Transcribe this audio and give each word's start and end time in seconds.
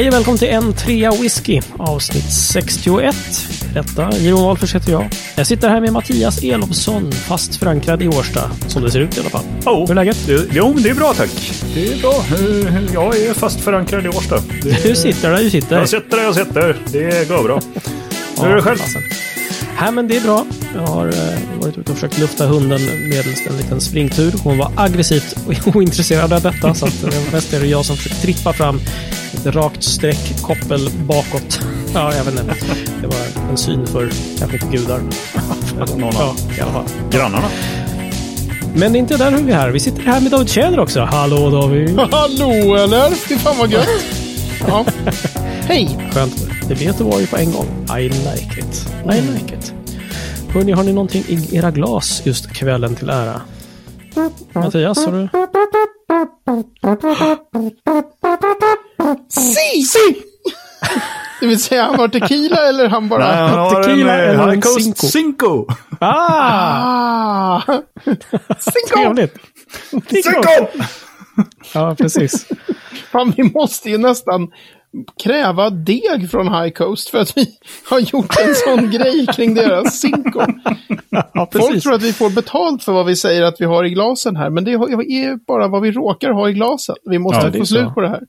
Hej 0.00 0.08
och 0.08 0.14
välkommen 0.14 0.38
till 0.38 0.48
en 0.48 0.72
trea 0.72 1.10
whisky, 1.10 1.60
avsnitt 1.78 2.32
61. 2.32 3.16
Detta, 3.74 4.12
Jeroen 4.16 4.44
Wahlfors 4.44 4.74
heter 4.74 4.92
jag. 4.92 5.08
Jag 5.36 5.46
sitter 5.46 5.68
här 5.68 5.80
med 5.80 5.92
Mattias 5.92 6.42
Elofsson, 6.42 7.12
fast 7.12 7.56
förankrad 7.56 8.02
i 8.02 8.08
Årsta, 8.08 8.50
som 8.68 8.82
det 8.82 8.90
ser 8.90 9.00
ut 9.00 9.16
i 9.16 9.20
alla 9.20 9.30
fall. 9.30 9.44
Oh, 9.66 9.80
Hur 9.80 9.90
är 9.90 9.94
läget? 9.94 10.28
Jo, 10.52 10.74
det 10.78 10.90
är 10.90 10.94
bra 10.94 11.14
tack. 11.14 11.52
Det 11.74 11.92
är 11.92 12.00
bra. 12.00 12.24
Jag 12.94 13.16
är 13.16 13.34
fast 13.34 13.60
förankrad 13.60 14.04
i 14.04 14.08
Årsta. 14.08 14.38
Det, 14.62 14.82
Du 14.82 14.94
sitter 14.94 15.30
där 15.30 15.38
du 15.38 15.50
sitter. 15.50 15.78
jag 15.78 15.88
sitter 15.88 16.16
där 16.16 16.24
jag 16.24 16.34
sitter. 16.34 16.76
Det 16.92 17.28
går 17.28 17.42
bra. 17.42 17.60
Hur 18.40 18.50
är 18.50 18.56
det 18.56 18.62
själv? 18.62 18.78
fasen. 18.78 19.02
Nej, 19.80 19.92
men 19.92 20.08
det 20.08 20.16
är 20.16 20.20
bra. 20.20 20.46
Jag 20.74 20.86
har 20.86 21.06
eh, 21.08 21.38
varit 21.60 21.78
ute 21.78 21.92
och 21.92 21.98
försökt 21.98 22.18
lufta 22.18 22.46
hunden 22.46 22.80
medelst 23.08 23.46
en 23.46 23.56
liten 23.56 23.80
springtur. 23.80 24.32
Hon 24.44 24.58
var 24.58 24.72
aggressivt 24.76 25.36
ointresserad 25.74 26.32
av 26.32 26.42
detta, 26.42 26.74
så 26.74 26.86
att 26.86 27.02
eh, 27.04 27.32
mest 27.32 27.52
är 27.54 27.60
det 27.60 27.66
jag 27.66 27.84
som 27.84 27.96
försöker 27.96 28.16
trippa 28.16 28.52
fram 28.52 28.80
ett 29.34 29.46
rakt 29.46 29.82
streck, 29.82 30.42
koppel 30.42 30.90
bakåt. 31.08 31.60
Ja, 31.94 32.14
jag 32.14 32.24
vet 32.24 32.34
inte. 32.40 32.54
Det 33.00 33.06
var 33.06 33.48
en 33.50 33.56
syn 33.56 33.86
för 33.86 34.10
kanske 34.38 34.56
inte 34.56 34.76
gudar. 34.76 34.98
Någon 35.98 36.12
Ja, 36.14 36.22
av 36.22 36.36
i 36.58 36.60
alla 36.60 36.72
fall. 36.72 36.84
grannarna. 37.10 37.48
Men 38.74 38.92
det 38.92 38.98
är 38.98 39.00
inte 39.00 39.16
där 39.16 39.30
vi 39.30 39.52
är 39.52 39.56
här. 39.56 39.70
Vi 39.70 39.80
sitter 39.80 40.02
här 40.02 40.20
med 40.20 40.30
David 40.30 40.48
Tjäder 40.48 40.80
också. 40.80 41.00
Hallå 41.00 41.50
David! 41.50 41.98
Hallå 41.98 42.76
eller? 42.76 43.10
Fy 43.14 43.36
fan 43.36 43.58
vad 43.58 43.70
gött. 43.72 43.88
Ja. 44.68 44.84
Hej. 45.66 45.98
Skönt. 46.12 46.46
Det 46.68 46.74
blir 46.74 46.86
Göteborg 46.86 47.26
på 47.26 47.36
en 47.36 47.52
gång. 47.52 47.66
I 47.98 48.02
like 48.02 48.60
it. 48.60 48.86
I 49.12 49.20
like 49.20 49.54
it. 49.54 49.72
Hörni, 50.54 50.72
har 50.72 50.84
ni 50.84 50.92
någonting 50.92 51.24
i 51.28 51.56
era 51.56 51.70
glas 51.70 52.22
just 52.24 52.52
kvällen 52.52 52.96
till 52.96 53.10
ära? 53.10 53.40
Mattias, 54.52 55.06
har 55.06 55.12
du? 55.12 55.28
Si! 59.28 59.82
si. 59.82 60.22
Det 61.40 61.46
vill 61.46 61.62
säga, 61.62 61.82
han 61.82 61.96
var 61.96 62.08
tequila 62.08 62.68
eller 62.68 62.88
han 62.88 63.08
bara... 63.08 63.26
Nej, 63.28 63.48
han 63.48 63.58
har 63.58 63.82
Tequila 63.82 64.14
en, 64.14 64.34
eh, 64.34 64.40
eller 64.40 64.52
en 64.52 64.62
Cinco? 64.62 65.06
Cinco. 65.06 65.66
Ah! 66.00 67.62
Ah! 67.66 67.82
Cinco! 68.58 68.96
Trevligt! 68.96 69.36
Cinco! 70.10 70.66
Ja, 71.74 71.94
precis. 71.98 72.46
Fan, 73.12 73.34
vi 73.36 73.42
måste 73.42 73.90
ju 73.90 73.98
nästan 73.98 74.48
kräva 75.22 75.70
deg 75.70 76.30
från 76.30 76.54
High 76.54 76.70
Coast 76.70 77.08
för 77.10 77.18
att 77.18 77.36
vi 77.36 77.46
har 77.90 77.98
gjort 78.00 78.36
en 78.40 78.54
sån 78.54 78.90
grej 78.98 79.26
kring 79.26 79.54
deras 79.54 80.00
Cinco. 80.00 80.40
Ja, 81.32 81.48
Folk 81.52 81.82
tror 81.82 81.94
att 81.94 82.02
vi 82.02 82.12
får 82.12 82.30
betalt 82.30 82.84
för 82.84 82.92
vad 82.92 83.06
vi 83.06 83.16
säger 83.16 83.42
att 83.42 83.60
vi 83.60 83.64
har 83.64 83.84
i 83.84 83.90
glasen 83.90 84.36
här, 84.36 84.50
men 84.50 84.64
det 84.64 84.72
är 84.72 85.46
bara 85.46 85.68
vad 85.68 85.82
vi 85.82 85.92
råkar 85.92 86.30
ha 86.30 86.48
i 86.48 86.52
glasen. 86.52 86.96
Vi 87.04 87.18
måste 87.18 87.46
Ja, 87.46 87.52
få 87.52 87.58
så. 87.58 87.66
slut 87.66 87.94
på 87.94 88.00
det 88.00 88.08
här. 88.08 88.20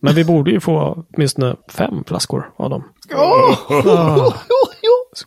Men 0.00 0.14
vi 0.14 0.24
borde 0.24 0.50
ju 0.50 0.60
få 0.60 1.04
åtminstone 1.14 1.56
fem 1.72 2.04
flaskor 2.06 2.50
av 2.56 2.70
dem. 2.70 2.84
Oh! 3.14 3.56
Jo, 4.48 4.56
jo. 4.82 5.24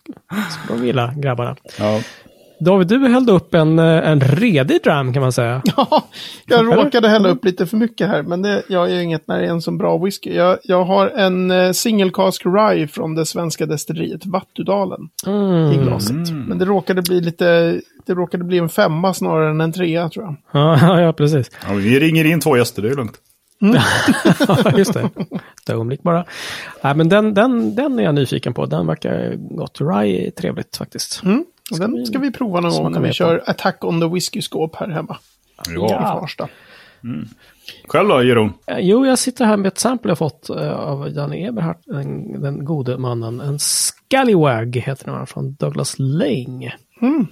De 0.75 0.85
gillar 0.85 1.13
grabbarna. 1.17 1.55
Ja. 1.79 1.99
David, 2.65 2.87
du 2.87 3.07
hällde 3.07 3.31
upp 3.31 3.53
en, 3.53 3.79
eh, 3.79 4.09
en 4.09 4.21
redig 4.21 4.83
dram 4.83 5.13
kan 5.13 5.21
man 5.21 5.31
säga. 5.31 5.61
Ja, 5.77 6.07
jag 6.45 6.77
råkade 6.77 7.07
hälla 7.09 7.29
upp 7.29 7.45
lite 7.45 7.65
för 7.65 7.77
mycket 7.77 8.07
här, 8.07 8.23
men 8.23 8.41
det, 8.41 8.63
jag 8.67 8.91
är 8.91 8.99
inget 8.99 9.27
när 9.27 9.39
det 9.39 9.45
är 9.45 9.49
en 9.49 9.61
så 9.61 9.71
bra 9.71 9.97
whisky. 9.97 10.33
Jag, 10.35 10.57
jag 10.63 10.83
har 10.83 11.09
en 11.09 11.51
eh, 11.51 11.71
single 11.71 12.09
cask 12.13 12.45
rye 12.45 12.87
från 12.87 13.15
det 13.15 13.25
svenska 13.25 13.65
destilleriet 13.65 14.25
Vattudalen 14.25 15.01
i 15.73 15.77
glaset. 15.83 16.31
Men 16.47 16.57
det 16.57 16.65
råkade 16.65 17.01
bli 17.01 17.21
lite, 17.21 17.81
det 18.05 18.13
råkade 18.13 18.43
bli 18.43 18.57
en 18.57 18.69
femma 18.69 19.13
snarare 19.13 19.49
än 19.49 19.61
en 19.61 19.73
trea 19.73 20.09
tror 20.09 20.25
jag. 20.25 20.35
Ja, 20.51 20.99
ja 21.01 21.13
precis. 21.13 21.51
Ja, 21.67 21.73
vi 21.73 21.99
ringer 21.99 22.25
in 22.25 22.39
två 22.39 22.57
gäster, 22.57 22.81
det 22.81 22.89
är 22.89 22.95
lugnt. 22.95 23.17
Ja, 24.47 24.77
just 24.77 24.93
det. 24.93 25.09
Ett 25.63 25.69
ögonblick 25.69 26.03
bara. 26.03 26.25
Nej, 26.83 26.95
men 26.95 27.09
den, 27.09 27.33
den, 27.33 27.75
den 27.75 27.99
är 27.99 28.03
jag 28.03 28.15
nyfiken 28.15 28.53
på. 28.53 28.65
Den 28.65 28.87
verkar 28.87 29.35
gott. 29.35 29.77
Rye 29.81 30.27
är 30.27 30.31
trevligt 30.31 30.77
faktiskt. 30.77 31.23
Mm. 31.23 31.45
Den 31.79 32.05
ska 32.05 32.19
vi 32.19 32.31
prova 32.31 32.59
någon 32.61 32.71
gång 32.83 32.91
när 32.91 32.99
vi 32.99 33.13
kör 33.13 33.43
Attack 33.45 33.83
on 33.83 34.01
the 34.01 34.07
Whisky 34.07 34.41
Skåp 34.41 34.75
här 34.75 34.87
hemma 34.89 35.17
i 35.69 35.73
Ja. 35.73 36.17
Farsta. 36.21 36.47
Själv 37.87 38.09
då, 38.09 38.23
Jeroen? 38.23 38.53
Eh, 38.67 38.77
Jo, 38.79 39.05
jag 39.05 39.19
sitter 39.19 39.45
här 39.45 39.57
med 39.57 39.67
ett 39.67 39.79
sample 39.79 40.11
jag 40.11 40.17
fått 40.17 40.49
eh, 40.49 40.71
av 40.71 41.09
Janne 41.09 41.47
Eberhardt, 41.47 41.81
den, 41.85 42.41
den 42.41 42.65
gode 42.65 42.97
mannen. 42.97 43.39
En 43.41 43.59
Scallywag 43.59 44.75
heter 44.75 45.05
den 45.11 45.27
från 45.27 45.53
Douglas 45.53 45.95
Lane. 45.99 46.73
Mm. 47.01 47.27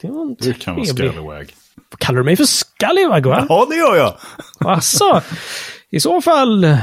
Det 0.00 0.08
var 0.08 0.22
en 0.22 0.36
Du 0.40 0.52
kan 0.54 0.74
vara 0.74 0.84
trevlig... 0.84 1.10
scallywag. 1.12 1.54
Kallar 1.98 2.18
du 2.18 2.24
mig 2.24 2.36
för 2.36 2.44
Scallywag 2.44 3.26
va? 3.26 3.46
Ja, 3.48 3.66
det 3.70 3.76
gör 3.76 3.96
jag. 3.96 4.14
Asså? 4.58 5.20
I 5.90 6.00
så 6.00 6.20
fall 6.20 6.64
eh, 6.64 6.78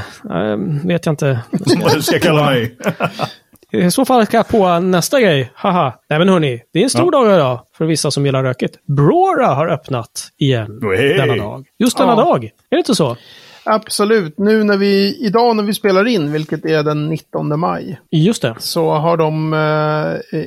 vet 0.84 1.06
jag 1.06 1.12
inte. 1.12 1.40
Vad 1.82 1.94
du 1.94 2.02
ska 2.02 2.18
kalla 2.18 2.44
mig. 2.44 2.76
I 3.72 3.90
så 3.90 4.04
fall 4.04 4.26
ska 4.26 4.36
jag 4.36 4.48
på 4.48 4.78
nästa 4.78 5.20
grej. 5.20 5.50
Haha. 5.54 5.92
Nej 6.10 6.18
men 6.18 6.28
hörni, 6.28 6.62
det 6.72 6.78
är 6.78 6.82
en 6.84 6.90
stor 6.90 7.14
Ja. 7.14 7.20
dag 7.24 7.34
idag 7.34 7.60
för 7.78 7.84
vissa 7.84 8.10
som 8.10 8.26
gillar 8.26 8.42
rökigt. 8.42 8.76
Brora 8.86 9.46
har 9.46 9.68
öppnat 9.68 10.28
igen 10.38 10.80
Hey. 10.96 11.12
denna 11.16 11.36
dag. 11.36 11.66
Just 11.78 11.98
denna 11.98 12.12
Ja. 12.12 12.16
dag. 12.16 12.44
Är 12.44 12.50
det 12.70 12.78
inte 12.78 12.94
så? 12.94 13.16
Absolut. 13.64 14.38
Nu 14.38 14.64
när 14.64 14.76
vi, 14.76 15.16
idag 15.26 15.56
när 15.56 15.62
vi 15.62 15.74
spelar 15.74 16.06
in, 16.06 16.32
vilket 16.32 16.64
är 16.64 16.82
den 16.82 17.08
19 17.08 17.60
maj, 17.60 18.00
Just 18.10 18.42
det. 18.42 18.54
så 18.58 18.90
har 18.90 19.16
de, 19.16 19.52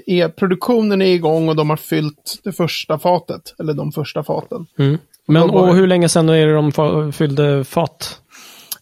eh, 0.07 0.27
produktionen 0.29 1.01
är 1.01 1.05
igång 1.13 1.49
och 1.49 1.55
de 1.55 1.69
har 1.69 1.77
fyllt 1.77 2.39
det 2.43 2.51
första 2.51 2.99
fatet, 2.99 3.41
eller 3.59 3.73
de 3.73 3.91
första 3.91 4.23
faten. 4.23 4.65
Mm. 4.79 4.97
Men 5.27 5.49
och 5.49 5.75
hur 5.75 5.87
länge 5.87 6.09
sedan 6.09 6.29
är 6.29 6.47
det 6.47 6.53
de 6.53 7.11
fyllde 7.13 7.63
fat? 7.63 8.19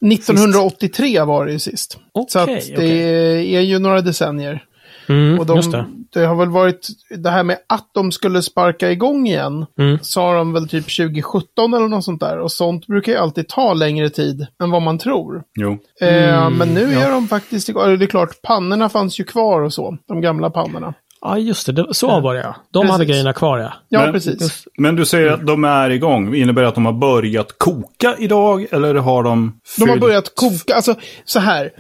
1983 0.06 1.22
var 1.24 1.46
det 1.46 1.52
ju 1.52 1.60
sist. 1.60 1.98
så 2.30 2.40
att 2.40 2.48
det 2.48 2.74
okej. 2.76 3.56
är 3.56 3.62
ju 3.62 3.80
några 3.80 4.02
decennier. 4.02 4.64
Mm, 5.10 5.40
Och 5.40 5.46
de, 5.46 5.56
just 5.58 5.72
det. 5.72 5.86
det. 6.14 6.26
har 6.26 6.36
väl 6.36 6.50
varit 6.50 6.88
det 7.10 7.30
här 7.30 7.44
med 7.44 7.58
att 7.68 7.90
de 7.94 8.12
skulle 8.12 8.42
sparka 8.42 8.92
igång 8.92 9.28
igen. 9.28 9.66
Mm. 9.80 10.00
Sa 10.02 10.34
de 10.34 10.54
väl 10.54 10.68
typ 10.70 10.84
2017 10.98 11.74
eller 11.74 11.88
något 11.88 12.04
sånt 12.06 12.20
där. 12.20 12.40
Och 12.40 12.52
sånt 12.52 12.88
brukar 12.88 13.12
ju 13.12 13.18
alltid 13.18 13.48
ta 13.48 13.74
längre 13.74 14.10
tid 14.10 14.48
än 14.64 14.72
vad 14.72 14.82
man 14.82 14.98
tror. 14.98 15.44
Jo. 15.56 15.72
Eh, 16.02 16.50
men 16.50 16.74
nu 16.74 16.84
Mm, 16.84 16.94
ja. 16.94 17.00
är 17.00 17.12
de 17.12 17.28
faktiskt 17.28 17.70
igång. 17.70 18.00
Det 18.00 18.06
är 18.06 18.08
klart, 18.08 18.42
pannorna 18.42 18.90
fanns 18.90 19.20
ju 19.20 19.24
kvar 19.24 19.62
och 19.62 19.74
så. 19.74 19.98
De 20.08 20.22
gamla 20.22 20.50
pannorna. 20.50 20.94
Ja, 21.22 21.38
just 21.38 21.76
det. 21.76 21.86
så 21.92 22.20
var 22.20 22.34
det 22.34 22.40
ja. 22.42 22.56
De 22.74 22.86
hade 22.90 22.98
Precis. 22.98 23.12
grejerna 23.12 23.34
kvar 23.34 23.58
ja. 23.59 23.74
Ja, 23.90 24.00
Men- 24.02 24.14
precis. 24.14 24.64
Men 24.78 24.96
du 24.96 25.06
säger 25.06 25.32
att 25.32 25.48
de 25.48 25.64
är 25.64 25.90
igång. 25.90 26.36
Innebär 26.36 26.62
det 26.62 26.68
att 26.68 26.76
de 26.76 26.86
har 26.86 26.94
börjat 26.94 27.58
koka 27.58 28.16
idag? 28.20 28.68
Eller 28.72 28.96
har 28.96 29.24
de... 29.24 29.59
De 29.78 29.82
har 29.82 29.88
fyllt- 29.88 30.02
börjat 30.02 30.36
koka. 30.36 30.76
Alltså, 30.76 30.96
så 31.26 31.40
här. 31.40 31.72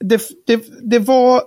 Det, 0.00 0.22
det, 0.46 0.60
det 0.82 0.98
var 0.98 1.42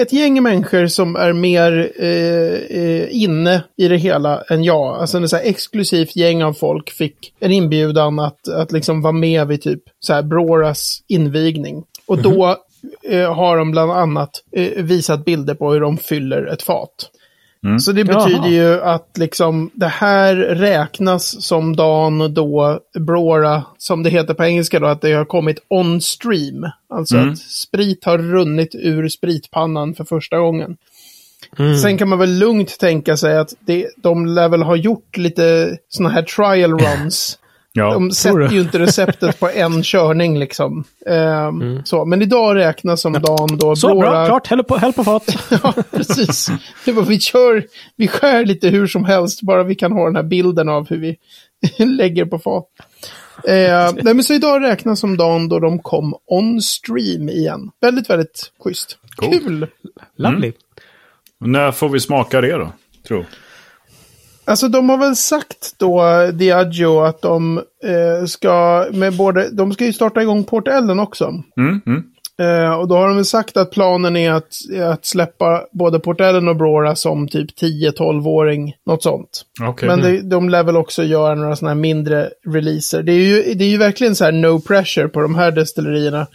ett 0.00 0.12
gäng 0.12 0.42
människor 0.42 0.86
som 0.86 1.16
är 1.16 1.32
mer 1.32 1.92
eh, 1.98 2.78
eh, 2.80 3.08
inne 3.22 3.64
i 3.76 3.88
det 3.88 3.96
hela 3.96 4.42
än 4.42 4.64
jag. 4.64 4.96
Alltså 5.00 5.16
en 5.18 5.28
så 5.28 5.36
här 5.36 5.44
exklusivt 5.44 6.16
gäng 6.16 6.42
av 6.44 6.52
folk 6.52 6.90
fick 6.90 7.32
en 7.40 7.52
inbjudan 7.52 8.18
att, 8.18 8.48
att 8.48 8.72
liksom 8.72 9.02
vara 9.02 9.12
med 9.12 9.46
vid 9.48 9.62
typ 9.62 9.82
så 10.00 10.12
här 10.12 10.22
Broras 10.22 11.02
invigning. 11.08 11.84
Och 12.06 12.22
då 12.22 12.56
eh, 13.10 13.34
har 13.34 13.56
de 13.56 13.70
bland 13.70 13.92
annat 13.92 14.30
eh, 14.56 14.84
visat 14.84 15.24
bilder 15.24 15.54
på 15.54 15.72
hur 15.72 15.80
de 15.80 15.96
fyller 15.98 16.46
ett 16.46 16.62
fat. 16.62 17.10
Så 17.80 17.92
det 17.92 18.00
Jaha. 18.00 18.24
betyder 18.24 18.48
ju 18.48 18.80
att 18.80 19.18
liksom 19.18 19.70
det 19.74 19.88
här 19.88 20.36
räknas 20.36 21.44
som 21.44 21.76
dagen 21.76 22.34
då 22.34 22.80
Brora, 22.98 23.62
som 23.78 24.02
det 24.02 24.10
heter 24.10 24.34
på 24.34 24.44
engelska 24.44 24.80
då, 24.80 24.86
att 24.86 25.00
det 25.00 25.12
har 25.12 25.24
kommit 25.24 25.58
on 25.68 26.00
stream. 26.00 26.66
Alltså 26.94 27.16
att 27.16 27.38
sprit 27.38 28.04
har 28.04 28.18
runnit 28.18 28.74
ur 28.74 29.08
spritpannan 29.08 29.94
för 29.94 30.04
första 30.04 30.38
gången. 30.38 30.76
Sen 31.82 31.98
kan 31.98 32.08
man 32.08 32.18
väl 32.18 32.38
lugnt 32.38 32.78
tänka 32.78 33.16
sig 33.16 33.38
att 33.38 33.54
det, 33.60 33.88
de 33.96 34.26
lär 34.26 34.48
väl 34.48 34.62
ha 34.62 34.76
gjort 34.76 35.16
lite 35.16 35.76
sådana 35.88 36.14
här 36.14 36.22
trial 36.22 36.78
runs. 36.78 37.38
Ja. 37.76 37.92
De 37.92 38.10
tror 38.10 38.10
sätter 38.10 38.54
ju 38.54 38.60
inte 38.60 38.78
receptet 38.78 39.40
på 39.40 39.50
en 39.50 39.82
körning 39.82 40.38
liksom. 40.38 40.84
Ehm, 41.06 41.84
så. 41.84 42.04
Men 42.04 42.22
idag 42.22 42.56
räknas 42.56 43.00
som 43.00 43.12
dagen 43.12 43.58
då 43.58 43.76
Så, 43.76 43.86
bra. 43.86 43.94
Brora... 43.94 44.26
Klart. 44.26 44.46
Häll 44.46 44.64
på, 44.64 44.76
häll 44.76 44.92
på 44.92 45.04
fat. 45.04 45.36
Ja, 45.62 45.74
precis. 45.90 46.50
Det 46.84 46.92
var, 46.92 47.02
vi, 47.02 47.20
kör, 47.20 47.66
vi 47.96 48.08
skär 48.08 48.44
lite 48.44 48.68
hur 48.68 48.86
som 48.86 49.04
helst, 49.04 49.42
bara 49.42 49.62
vi 49.62 49.74
kan 49.74 49.92
ha 49.92 50.04
den 50.04 50.16
här 50.16 50.22
bilden 50.22 50.68
av 50.68 50.88
hur 50.88 50.98
vi 50.98 51.16
lägger 51.84 52.24
på 52.24 52.38
fat. 52.38 52.66
Eh, 53.48 53.92
nej, 54.04 54.14
men 54.14 54.24
så 54.24 54.34
idag 54.34 54.62
räknas 54.62 55.00
som 55.00 55.16
dagen 55.16 55.48
då 55.48 55.60
de 55.60 55.78
kom 55.78 56.14
on 56.26 56.62
stream 56.62 57.28
igen. 57.28 57.70
Väldigt, 57.80 58.10
väldigt 58.10 58.52
schysst. 58.64 58.98
Cool. 59.16 59.38
Kul! 59.38 59.66
Lovely. 60.16 60.52
När 61.40 61.72
får 61.72 61.88
vi 61.88 62.00
smaka 62.00 62.40
det 62.40 62.52
då? 62.52 62.72
Tro. 63.08 63.24
Alltså 64.44 64.68
de 64.68 64.88
har 64.88 64.98
väl 64.98 65.16
sagt 65.16 65.74
då, 65.78 66.02
Diageo, 66.32 67.00
att 67.00 67.22
de 67.22 67.58
eh, 67.84 68.26
ska 68.26 68.86
med 68.92 69.16
både, 69.16 69.50
de 69.50 69.72
ska 69.72 69.84
ju 69.84 69.92
starta 69.92 70.22
igång 70.22 70.44
Port 70.44 70.68
Ellen 70.68 71.00
också. 71.00 71.24
Mm, 71.56 71.80
mm. 71.86 72.02
Eh, 72.38 72.72
och 72.72 72.88
då 72.88 72.94
har 72.96 73.06
de 73.06 73.16
väl 73.16 73.24
sagt 73.24 73.56
att 73.56 73.70
planen 73.70 74.16
är 74.16 74.32
att, 74.32 74.52
att 74.92 75.06
släppa 75.06 75.64
både 75.72 76.00
Port 76.00 76.20
Ellen 76.20 76.48
och 76.48 76.56
Brora 76.56 76.96
som 76.96 77.28
typ 77.28 77.50
10-12-åring, 77.60 78.74
något 78.86 79.02
sånt. 79.02 79.44
Okej. 79.62 79.88
Men 79.88 80.00
det, 80.00 80.22
de 80.22 80.48
lär 80.48 80.62
väl 80.62 80.76
också 80.76 81.02
göra 81.02 81.34
några 81.34 81.56
sådana 81.56 81.74
här 81.74 81.80
mindre 81.80 82.30
releaser. 82.46 83.02
Det 83.02 83.12
är 83.12 83.18
ju, 83.18 83.54
det 83.54 83.64
är 83.64 83.68
ju 83.68 83.78
verkligen 83.78 84.14
så 84.14 84.24
här 84.24 84.32
no 84.32 84.60
pressure 84.60 85.08
på 85.08 85.20
de 85.20 85.34
här 85.34 85.50
destillerierna. 85.50 86.26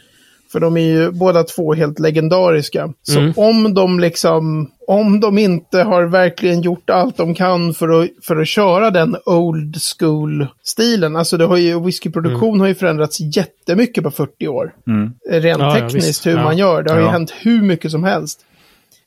För 0.52 0.60
de 0.60 0.78
är 0.78 0.82
ju 0.82 1.12
båda 1.12 1.44
två 1.44 1.74
helt 1.74 2.00
legendariska. 2.00 2.94
Så 3.04 3.20
Mm. 3.20 3.34
om 3.36 3.74
de 3.74 4.00
liksom, 4.00 4.72
om 4.88 5.20
de 5.20 5.38
inte 5.38 5.84
har 5.84 6.04
verkligen 6.04 6.62
gjort 6.62 6.90
allt 6.90 7.18
de 7.18 7.36
kan 7.36 7.74
för 7.74 8.02
att, 8.04 8.10
för 8.24 8.38
att 8.42 8.48
köra 8.48 8.90
den 8.92 9.16
old 9.26 9.76
school-stilen. 10.00 11.16
Alltså 11.16 11.38
det 11.38 11.46
har 11.46 11.58
ju, 11.58 11.80
whiskyproduktion 11.80 12.60
har 12.60 12.68
ju 12.68 12.76
förändrats 12.76 13.20
jättemycket 13.20 14.04
på 14.04 14.12
40 14.12 14.48
år. 14.48 14.74
Mm. 14.88 15.12
Rent 15.30 15.60
Ja, 15.60 15.66
ja, 15.68 15.74
tekniskt 15.74 16.08
visst. 16.08 16.28
hur 16.28 16.32
Ja. 16.38 16.44
man 16.44 16.58
gör. 16.58 16.84
Det 16.84 16.92
har 16.92 17.00
ju 17.00 17.06
Ja. 17.06 17.12
hänt 17.12 17.34
hur 17.42 17.62
mycket 17.62 17.92
som 17.92 18.04
helst. 18.04 18.40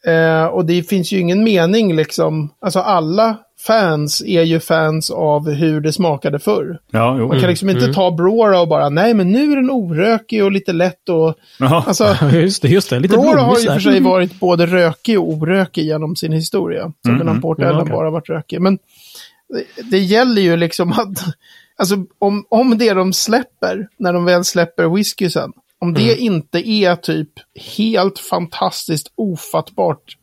Eh, 0.06 0.44
och 0.44 0.64
det 0.64 0.82
finns 0.82 1.12
ju 1.12 1.18
ingen 1.18 1.44
mening 1.44 1.96
liksom, 1.96 2.50
alltså 2.60 2.78
alla 2.80 3.36
fans 3.66 4.22
är 4.26 4.42
ju 4.42 4.60
fans 4.60 5.10
av 5.10 5.50
hur 5.50 5.80
det 5.80 5.92
smakade 5.92 6.38
förr. 6.38 6.78
Ja, 6.90 7.16
jo. 7.18 7.28
Man 7.28 7.40
kan 7.40 7.48
liksom 7.50 7.68
Mm. 7.68 7.82
inte 7.82 7.94
ta 7.94 8.10
Brora 8.10 8.60
och 8.60 8.68
bara, 8.68 8.88
nej 8.88 9.14
men 9.14 9.32
nu 9.32 9.52
är 9.52 9.56
den 9.56 9.70
orökig 9.70 10.44
och 10.44 10.52
lite 10.52 10.72
lätt 10.72 11.08
och... 11.08 11.34
Jaha. 11.58 11.84
Alltså, 11.86 12.16
Just 12.32 12.62
det, 12.62 12.68
just 12.68 12.90
det. 12.90 12.98
Lite 13.00 13.16
Brora 13.16 13.40
har 13.40 13.58
ju 13.58 13.66
för 13.66 13.80
sig 13.80 14.00
varit 14.00 14.40
både 14.40 14.66
rökig 14.66 15.18
och 15.20 15.28
orökig 15.28 15.84
genom 15.84 16.16
sin 16.16 16.32
historia. 16.32 16.92
Så 17.06 17.10
den 17.12 17.28
har 17.28 17.34
Port 17.40 17.58
Mm, 17.58 17.76
okej. 17.78 17.92
bara 17.92 18.10
varit 18.10 18.28
rökig. 18.28 18.60
Men 18.60 18.78
det, 19.48 19.82
det 19.90 19.98
gäller 19.98 20.42
ju 20.42 20.56
liksom 20.56 20.92
att, 20.92 21.24
alltså 21.76 21.96
om, 22.18 22.44
om 22.48 22.78
det 22.78 22.92
de 22.94 23.12
släpper, 23.12 23.88
när 23.98 24.12
de 24.12 24.24
väl 24.24 24.44
släpper 24.44 24.88
whiskysen, 24.88 25.52
om 25.80 25.94
det 25.94 26.12
Mm. 26.12 26.34
inte 26.34 26.68
är 26.68 26.96
typ 26.96 27.28
helt 27.76 28.18
fantastiskt, 28.18 29.12
ofattbart, 29.14 30.16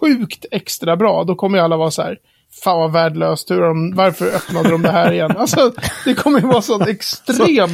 sjukt 0.00 0.44
extra 0.50 0.96
bra, 0.96 1.24
då 1.24 1.34
kommer 1.34 1.58
ju 1.58 1.64
alla 1.64 1.76
vara 1.76 1.90
så 1.90 2.02
här, 2.02 2.18
fan 2.64 2.78
vad 2.78 2.92
värdelöst, 2.92 3.50
hur 3.50 3.60
de, 3.60 3.94
varför 3.94 4.26
öppnade 4.26 4.70
de 4.70 4.82
det 4.82 4.90
här 4.90 5.12
igen? 5.12 5.32
Alltså, 5.36 5.72
det 6.04 6.14
kommer 6.14 6.40
ju 6.40 6.46
vara 6.46 6.62
sånt 6.62 6.88
extrem 6.88 7.70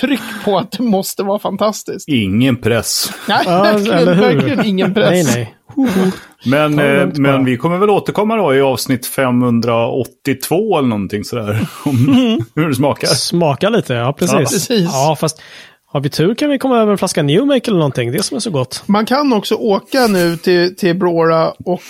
tryck 0.00 0.20
på 0.44 0.58
att 0.58 0.72
det 0.72 0.82
måste 0.82 1.22
vara 1.22 1.38
fantastiskt. 1.38 2.08
Ingen 2.08 2.56
press. 2.56 3.12
Nej, 3.28 3.42
Ja, 3.46 3.62
verkligen, 3.62 4.20
verkligen 4.20 4.64
ingen 4.64 4.94
press. 4.94 5.26
Nej, 5.26 5.54
nej. 5.76 6.12
Men, 6.46 6.78
eh, 6.78 7.08
men 7.14 7.44
vi 7.44 7.56
kommer 7.56 7.78
väl 7.78 7.90
återkomma 7.90 8.36
då 8.36 8.54
i 8.54 8.60
avsnitt 8.60 9.06
582 9.06 10.78
eller 10.78 10.88
någonting 10.88 11.24
sådär. 11.24 11.66
Om 11.84 12.06
hur 12.54 12.68
det 12.68 12.74
smakar. 12.74 13.08
Smaka 13.08 13.68
lite, 13.68 13.94
ja 13.94 14.12
precis. 14.12 14.32
Ja, 14.32 14.38
precis. 14.38 14.90
Ja, 14.92 15.16
fast 15.20 15.42
har 15.86 16.00
vi 16.00 16.08
tur 16.08 16.34
kan 16.34 16.50
vi 16.50 16.58
komma 16.58 16.78
över 16.78 16.92
en 16.92 16.98
flaska 16.98 17.22
Newmake 17.22 17.70
eller 17.70 17.78
någonting. 17.78 18.12
Det 18.12 18.22
som 18.22 18.36
är 18.36 18.40
så 18.40 18.50
gott. 18.50 18.82
Man 18.86 19.06
kan 19.06 19.32
också 19.32 19.54
åka 19.54 20.06
nu 20.06 20.36
till, 20.36 20.76
till 20.76 20.98
Brora 20.98 21.50
och 21.50 21.82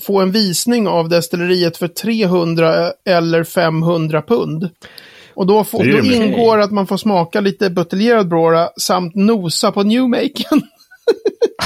få 0.00 0.20
en 0.20 0.30
visning 0.30 0.88
av 0.88 1.08
destilleriet 1.08 1.76
för 1.76 1.88
300 1.88 2.92
eller 3.04 3.44
500 3.44 4.22
pund. 4.22 4.70
Och 5.34 5.46
då, 5.46 5.64
får, 5.64 5.84
då 5.84 6.14
ingår 6.14 6.58
att 6.58 6.72
man 6.72 6.86
får 6.86 6.96
smaka 6.96 7.40
lite 7.40 7.70
buteljerad 7.70 8.28
Brora 8.28 8.68
samt 8.80 9.14
nosa 9.14 9.72
på 9.72 9.82
Newmaken. 9.82 10.62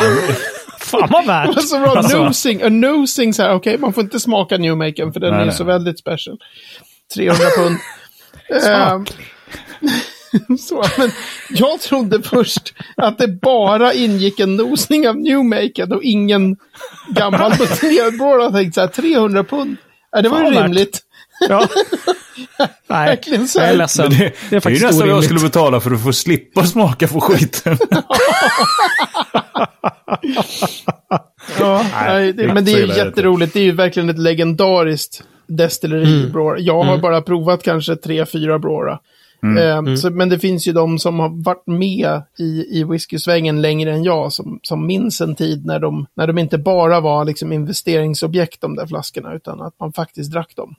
Fan 0.81 1.09
vad 1.13 1.27
värt! 1.27 1.49
alltså, 1.57 1.79
bra, 1.79 1.89
Alltså. 1.97 2.25
nosing, 2.25 2.63
a 2.63 2.69
nosing 2.69 3.35
så 3.35 3.43
här, 3.43 3.55
okej, 3.55 3.79
man 3.79 3.93
får 3.93 4.03
inte 4.03 4.21
smaka 4.21 4.59
Newmaken 4.59 5.13
för 5.13 5.21
den 5.21 5.31
Nej, 5.31 5.41
är 5.41 5.47
nej. 5.47 5.55
så 5.55 5.65
väldigt 5.65 5.99
special. 5.99 6.39
300 7.15 7.45
pund. 7.57 7.77
så, 10.59 10.85
men 10.99 11.11
jag 11.51 11.81
trodde 11.81 12.23
först 12.23 12.75
att 12.97 13.19
det 13.19 13.29
bara 13.29 13.95
ingick 13.95 14.41
en 14.41 14.57
nosning 14.57 15.09
av 15.09 15.17
Newmaken 15.17 15.93
och 15.93 16.03
ingen 16.03 16.57
gammal 17.09 17.53
Brora. 18.19 18.43
Jag 18.43 18.53
tänkte 18.53 18.75
så 18.75 18.81
här, 18.81 18.89
300 18.89 19.45
pund. 19.45 19.77
Ja, 20.13 20.23
det 20.23 20.29
var 20.29 20.45
ju 20.45 20.51
rimligt. 20.51 21.01
Ja. 21.49 21.69
Nej, 22.89 23.07
Verkligen 23.07 23.49
så. 23.49 23.59
jag 23.61 23.69
är 23.69 23.77
ledsen. 23.77 24.11
Det, 24.11 24.17
det, 24.17 24.25
är 24.25 24.33
det 24.51 24.57
är 24.57 24.61
faktiskt 24.61 24.83
ju 24.83 24.87
nästan 24.87 25.09
vad 25.09 25.17
jag 25.17 25.25
skulle 25.25 25.41
betala 25.41 25.81
för 25.81 25.91
att 25.91 26.03
få 26.03 26.13
slippa 26.13 26.65
smaka 26.65 27.09
på 27.09 27.21
skiten. 27.21 27.79
Ja, 31.59 31.87
nej, 31.93 32.33
det 32.33 32.43
är 32.43 32.47
det, 32.47 32.55
men 32.55 32.65
det 32.65 32.73
är 32.73 32.77
ju 32.77 32.83
är 32.83 32.87
det 32.87 32.97
jätteroligt. 32.97 33.53
Det 33.53 33.61
är 33.61 33.65
ju 33.65 33.73
verkligen 33.73 34.11
ett 34.11 34.19
legendariskt 34.19 35.23
destilleri, 35.47 36.23
Mm. 36.23 36.55
Jag 36.59 36.83
har 36.83 36.99
bara 36.99 37.23
provat 37.23 37.63
kanske 37.63 37.97
tre, 37.97 38.27
fyra 38.27 38.59
Brora. 38.59 38.99
Mm. 39.43 39.87
Eh, 39.89 39.95
Så, 39.95 40.11
men 40.11 40.29
det 40.29 40.39
finns 40.39 40.69
ju 40.69 40.73
de 40.73 40.99
som 40.99 41.19
har 41.21 41.29
varit 41.45 41.67
med 41.67 42.23
i, 42.39 42.79
i 42.79 42.85
whiskysvängen 42.85 43.63
längre 43.63 43.93
än 43.93 44.05
jag, 44.05 44.33
som, 44.33 44.61
som 44.63 44.87
minns 44.87 45.21
en 45.21 45.35
tid 45.35 45.67
när 45.67 45.79
de, 45.79 46.07
när 46.15 46.27
de 46.27 46.39
inte 46.39 46.59
bara 46.59 47.01
var 47.01 47.25
liksom 47.25 47.53
investeringsobjekt, 47.53 48.61
de 48.61 48.77
där 48.77 48.87
flaskorna, 48.87 49.35
utan 49.35 49.61
att 49.63 49.75
man 49.81 49.93
faktiskt 49.93 50.33
drack 50.33 50.57
dem. 50.57 50.75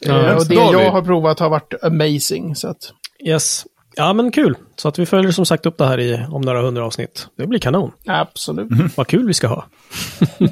Ja, 0.00 0.28
Eh, 0.30 0.36
och 0.36 0.46
det 0.46 0.54
David. 0.54 0.80
jag 0.80 0.90
har 0.90 1.02
provat 1.02 1.38
har 1.40 1.48
varit 1.50 1.74
amazing. 1.84 2.54
Så 2.56 2.68
att, 2.68 2.92
Yes. 3.24 3.66
Ja, 3.98 4.12
men 4.12 4.30
kul. 4.32 4.56
Så 4.76 4.88
att 4.88 4.98
vi 4.98 5.06
följer 5.06 5.32
som 5.32 5.46
sagt 5.46 5.66
upp 5.66 5.78
det 5.78 5.86
här 5.86 6.00
i, 6.00 6.20
om 6.30 6.40
några 6.42 6.62
hundra 6.62 6.84
avsnitt. 6.86 7.28
Det 7.38 7.46
blir 7.46 7.58
kanon. 7.58 7.90
absolut. 8.06 8.68
Vad 8.96 9.06
kul 9.06 9.26
vi 9.26 9.34
ska 9.34 9.46
ha. 9.46 9.64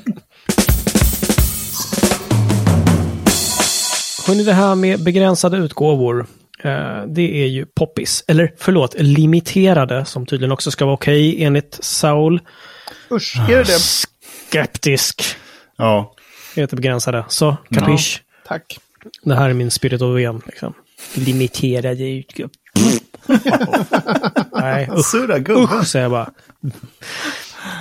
Hörrni, 4.26 4.43
det 4.43 4.52
här 4.52 4.75
med 4.75 5.05
begränsade 5.05 5.56
utgåvor. 5.56 6.26
Eh, 6.64 7.02
det 7.06 7.43
är 7.43 7.46
ju 7.46 7.66
poppis. 7.66 8.25
Eller 8.28 8.52
förlåt, 8.58 8.94
limiterade 8.99 10.05
som 10.05 10.26
tydligen 10.26 10.52
också 10.52 10.70
ska 10.70 10.84
vara 10.84 10.94
okej 10.94 11.44
enligt 11.44 11.78
Saul. 11.81 12.40
Usch, 13.11 13.37
är 13.50 13.56
det 13.56 13.64
det? 13.64 13.78
Skeptisk. 13.78 15.22
Ja. 15.76 16.14
Det 16.55 16.61
heter 16.61 16.76
begränsade. 16.76 17.25
Så, 17.28 17.56
kapisch. 17.70 18.22
Tack. 18.46 18.78
Det 19.22 19.34
här 19.34 19.50
är 19.50 19.55
min 19.55 19.70
spirit 19.70 20.02
of 20.02 20.16
VM. 20.16 20.40
Liksom. 20.46 20.75
Limiterade 21.14 22.11
utgåvor. 22.11 22.50
Nej, 24.61 24.88
usch. 24.93 25.06
Surra 25.06 25.38
Usch, 25.64 25.87
säger 25.87 26.05
jag 26.05 26.11
bara. 26.12 26.31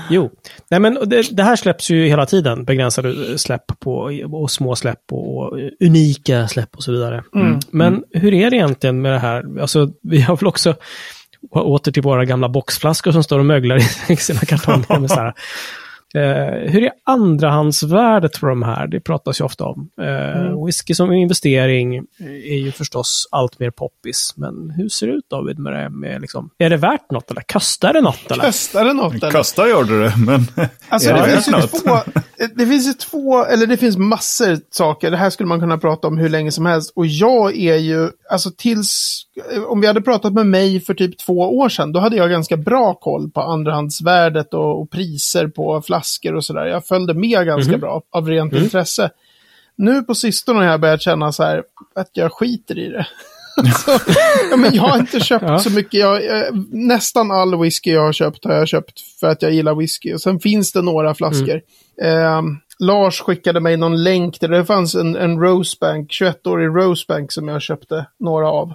Jo, 0.10 0.32
nej 0.70 0.80
men 0.80 0.98
det, 1.06 1.38
det 1.38 1.44
här 1.44 1.56
släpps 1.56 1.90
ju 1.90 2.08
hela 2.08 2.26
tiden. 2.26 2.66
Begränsade 2.66 3.38
släpp 3.38 3.80
på, 3.80 4.12
och 4.32 4.52
små 4.52 4.76
släpp 4.76 5.00
och, 5.12 5.38
och 5.38 5.60
unika 5.80 6.48
släpp 6.48 6.76
och 6.76 6.84
så 6.84 6.92
vidare. 6.92 7.24
Men 7.72 8.04
hur 8.12 8.34
är 8.34 8.50
det 8.50 8.56
egentligen 8.56 9.02
med 9.02 9.12
det 9.12 9.20
här? 9.20 9.62
Alltså, 9.62 9.92
vi 10.02 10.22
har 10.22 10.38
väl 10.38 10.48
också 10.48 10.76
åter 11.52 11.92
till 11.92 12.04
våra 12.04 12.26
gamla 12.26 12.50
boxflaskor 12.50 13.12
som 13.12 13.24
står 13.24 13.40
och 13.40 13.46
möglar 13.46 13.78
i 14.12 14.16
sina 14.18 14.40
kartonger. 14.40 15.00
Med 15.00 15.10
så 15.10 15.20
här. 15.20 15.34
Eh, 16.18 16.72
hur 16.72 16.84
är 16.84 16.92
andrahandsvärdet 17.04 18.40
på 18.40 18.46
de 18.46 18.64
här? 18.64 18.88
Det 18.88 19.00
pratas 19.00 19.40
ju 19.42 19.46
ofta 19.46 19.66
om. 19.66 19.90
Eh, 20.02 20.66
Whisky 20.66 20.94
som 20.94 21.14
investering 21.14 21.96
är 22.46 22.58
ju 22.58 22.72
förstås 22.72 23.28
allt 23.32 23.60
mer 23.60 23.70
poppis. 23.72 24.34
Men 24.38 24.70
hur 24.78 24.90
ser 24.90 25.08
det 25.08 25.14
ut 25.14 25.30
David 25.30 25.60
med 25.60 25.74
det? 25.74 25.90
Med 25.90 26.22
liksom, 26.22 26.50
är 26.58 26.70
det 26.70 26.78
värt 26.78 27.12
något 27.12 27.32
eller 27.32 27.42
kostar 27.42 27.94
det 27.94 28.02
något? 28.02 28.32
Eller? 28.32 28.44
Kastar 28.44 28.86
det 28.86 28.94
något 28.94 29.14
eller? 29.14 29.32
Kasta 29.32 29.68
gör 29.68 29.84
du 29.84 30.02
det, 30.02 30.14
men 30.18 30.46
Alltså 30.90 31.10
är 31.10 31.14
det, 31.14 31.20
det 31.20 31.36
värt 31.36 31.48
något? 31.52 31.84
två, 31.86 31.98
det 32.56 32.66
finns 32.66 32.88
ju 32.88 32.94
två, 32.94 33.46
eller 33.46 33.68
det 33.68 33.78
finns 33.78 33.98
massor 33.98 34.60
saker. 34.70 35.12
Det 35.12 35.18
här 35.18 35.30
skulle 35.30 35.48
man 35.48 35.60
kunna 35.60 35.78
prata 35.78 36.08
om 36.08 36.18
hur 36.18 36.30
länge 36.30 36.52
som 36.52 36.66
helst. 36.66 36.94
Och 36.96 37.06
jag 37.06 37.58
är 37.58 37.76
ju, 37.76 38.10
alltså 38.30 38.52
tills, 38.58 39.22
om 39.68 39.82
vi 39.82 39.88
hade 39.88 40.02
pratat 40.02 40.34
med 40.34 40.48
mig 40.48 40.80
för 40.80 40.94
typ 40.94 41.18
två 41.18 41.58
år 41.58 41.70
sedan, 41.70 41.92
då 41.92 42.00
hade 42.00 42.16
jag 42.16 42.30
ganska 42.30 42.58
bra 42.58 42.94
koll 42.94 43.32
på 43.32 43.42
andrahandsvärdet 43.42 44.54
och, 44.54 44.82
och 44.82 44.92
priser 44.92 45.48
på 45.48 45.82
flaskor 45.82 46.36
och 46.36 46.46
sådär. 46.46 46.66
Jag 46.66 46.88
följde 46.88 47.14
med 47.14 47.46
ganska 47.46 47.78
bra 47.78 48.02
av 48.12 48.28
rent 48.28 48.54
intresse. 48.54 49.10
Nu 49.76 50.02
på 50.02 50.16
sistone 50.16 50.60
har 50.60 50.66
jag 50.66 50.82
börjat 50.82 51.02
känna 51.02 51.32
så 51.32 51.44
här, 51.44 51.64
att 51.96 52.10
jag 52.14 52.32
skiter 52.32 52.80
i 52.80 52.90
det. 52.90 53.08
Alltså, 53.58 53.92
ja, 54.52 54.58
men 54.58 54.74
jag 54.74 54.84
har 54.84 54.98
inte 55.00 55.20
köpt 55.20 55.46
Ja. 55.48 55.60
så 55.60 55.70
mycket. 55.72 55.94
Jag, 56.00 56.24
jag, 56.26 56.46
nästan 56.72 57.32
all 57.32 57.60
whisky 57.62 57.92
jag 57.92 58.02
har 58.02 58.14
köpt 58.14 58.46
har 58.46 58.54
jag 58.54 58.68
köpt 58.68 59.00
för 59.20 59.28
att 59.28 59.42
jag 59.42 59.52
gillar 59.54 59.76
whisky. 59.76 60.14
Och 60.14 60.22
sen 60.22 60.40
finns 60.40 60.72
det 60.72 60.82
några 60.82 61.14
flaskor. 61.16 61.62
Eh, 62.02 62.42
Lars 62.80 63.20
skickade 63.22 63.60
mig 63.60 63.78
någon 63.78 64.04
länk 64.04 64.40
till 64.40 64.50
det. 64.52 64.66
Fanns 64.66 64.96
en, 64.96 65.16
en 65.16 65.40
Rosebank, 65.40 66.12
21-årig 66.12 66.68
Rosebank 66.68 67.32
som 67.32 67.48
jag 67.48 67.62
köpte 67.62 68.06
några 68.20 68.48
av. 68.50 68.74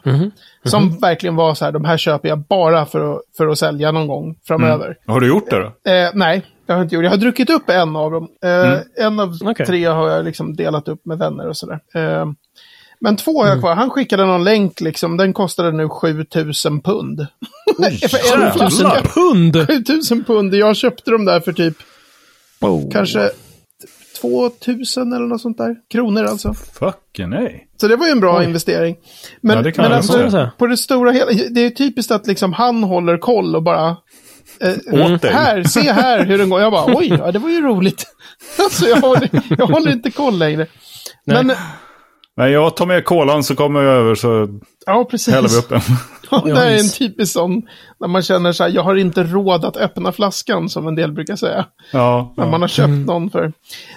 Som 0.64 0.98
verkligen 0.98 1.36
var 1.36 1.54
så 1.54 1.64
här, 1.64 1.72
de 1.72 1.84
här 1.84 1.96
köper 1.96 2.28
jag 2.28 2.38
bara 2.38 2.86
för 2.86 3.14
att, 3.14 3.20
för 3.36 3.46
att 3.48 3.58
sälja 3.58 3.92
någon 3.92 4.06
gång 4.06 4.36
framöver. 4.46 4.96
har 5.06 5.20
du 5.20 5.28
gjort 5.28 5.50
det 5.50 5.58
då? 5.58 5.90
Eh, 5.90 6.10
nej, 6.14 6.46
det 6.66 6.72
har 6.72 6.78
jag 6.80 6.84
inte 6.84 6.94
gjort. 6.94 7.04
Jag 7.04 7.10
har 7.10 7.16
druckit 7.16 7.50
upp 7.50 7.68
en 7.70 7.96
av 7.96 8.10
dem. 8.10 8.28
Eh, 8.44 9.04
En 9.06 9.20
av 9.20 9.36
Okej. 9.44 9.66
tre 9.66 9.84
har 9.84 10.08
jag 10.10 10.24
liksom 10.24 10.56
delat 10.56 10.88
upp 10.88 11.06
med 11.06 11.18
vänner 11.18 11.48
och 11.48 11.56
sådär. 11.56 11.80
Men 13.00 13.16
två 13.16 13.42
har 13.42 13.48
jag 13.48 13.60
kvar. 13.60 13.74
Han 13.74 13.90
skickade 13.90 14.26
någon 14.26 14.44
länk 14.44 14.80
liksom. 14.80 15.16
Den 15.16 15.32
kostade 15.32 15.72
nu 15.72 15.88
7000 15.88 16.80
pund. 16.80 17.26
jävlar. 17.78 18.50
flaska. 18.50 19.02
Pund! 19.14 19.66
7000 19.66 20.24
pund. 20.24 20.54
Jag 20.54 20.76
köpte 20.76 21.10
dem 21.10 21.24
där 21.24 21.40
för 21.40 21.52
typ 21.52 21.76
Oh. 22.60 22.90
kanske 22.92 23.30
2000 24.20 25.12
eller 25.12 25.26
något 25.26 25.40
sånt 25.40 25.58
där. 25.58 25.76
Kronor 25.90 26.24
alltså. 26.24 26.54
Fucking 26.54 27.30
nej. 27.30 27.68
Så 27.80 27.88
det 27.88 27.96
var 27.96 28.06
ju 28.06 28.12
en 28.12 28.20
bra 28.20 28.38
Oj. 28.38 28.44
investering. 28.44 28.96
Men, 29.40 29.56
Ja, 29.56 29.62
det 29.62 29.72
kan 29.72 29.82
men 29.84 29.92
alltså, 29.92 30.50
på 30.58 30.66
det 30.66 30.76
stora 30.76 31.12
hela, 31.12 31.30
det 31.50 31.64
är 31.64 31.70
typiskt 31.70 32.12
att 32.12 32.26
liksom 32.26 32.52
han 32.52 32.82
håller 32.82 33.18
koll 33.18 33.56
och 33.56 33.62
bara... 33.62 33.96
Eh, 34.60 35.18
dig. 35.18 35.32
här, 35.32 35.62
se 35.62 35.92
här 35.92 36.24
hur 36.24 36.38
den 36.38 36.50
går. 36.50 36.60
Jag 36.60 36.72
bara, 36.72 36.96
oj, 36.96 37.08
ja, 37.18 37.32
det 37.32 37.38
var 37.38 37.50
ju 37.50 37.60
roligt. 37.60 38.06
alltså 38.58 38.86
jag 38.86 39.00
håller, 39.00 39.28
jag 39.58 39.66
håller 39.66 39.92
inte 39.92 40.10
koll 40.10 40.38
längre. 40.38 40.66
Men, 41.24 41.52
Men 42.38 42.52
jag 42.52 42.76
tar 42.76 42.86
med 42.86 43.04
kolan 43.04 43.44
så 43.44 43.54
kommer 43.54 43.82
jag 43.82 43.94
över 43.94 44.14
så 44.14 44.48
Ja, 44.86 45.04
precis. 45.10 45.34
häller 45.34 45.48
vi 45.48 45.56
upp 45.56 45.72
en. 45.72 45.80
Ja, 46.30 46.42
det 46.44 46.74
är 46.74 46.78
en 46.78 46.88
typisk 46.88 47.32
sån, 47.32 47.62
när 48.00 48.08
man 48.08 48.22
känner 48.22 48.52
så 48.52 48.62
här, 48.64 48.70
jag 48.70 48.82
har 48.82 48.96
inte 48.96 49.24
råd 49.24 49.64
att 49.64 49.76
öppna 49.76 50.12
flaskan, 50.12 50.68
som 50.68 50.88
en 50.88 50.94
del 50.94 51.12
brukar 51.12 51.36
säga. 51.36 51.66
Ja, 51.92 52.34
När 52.36 52.44
ja. 52.44 52.50
man 52.50 52.60
har 52.60 52.68
köpt 52.68 53.06
någon 53.06 53.30
för... 53.30 53.52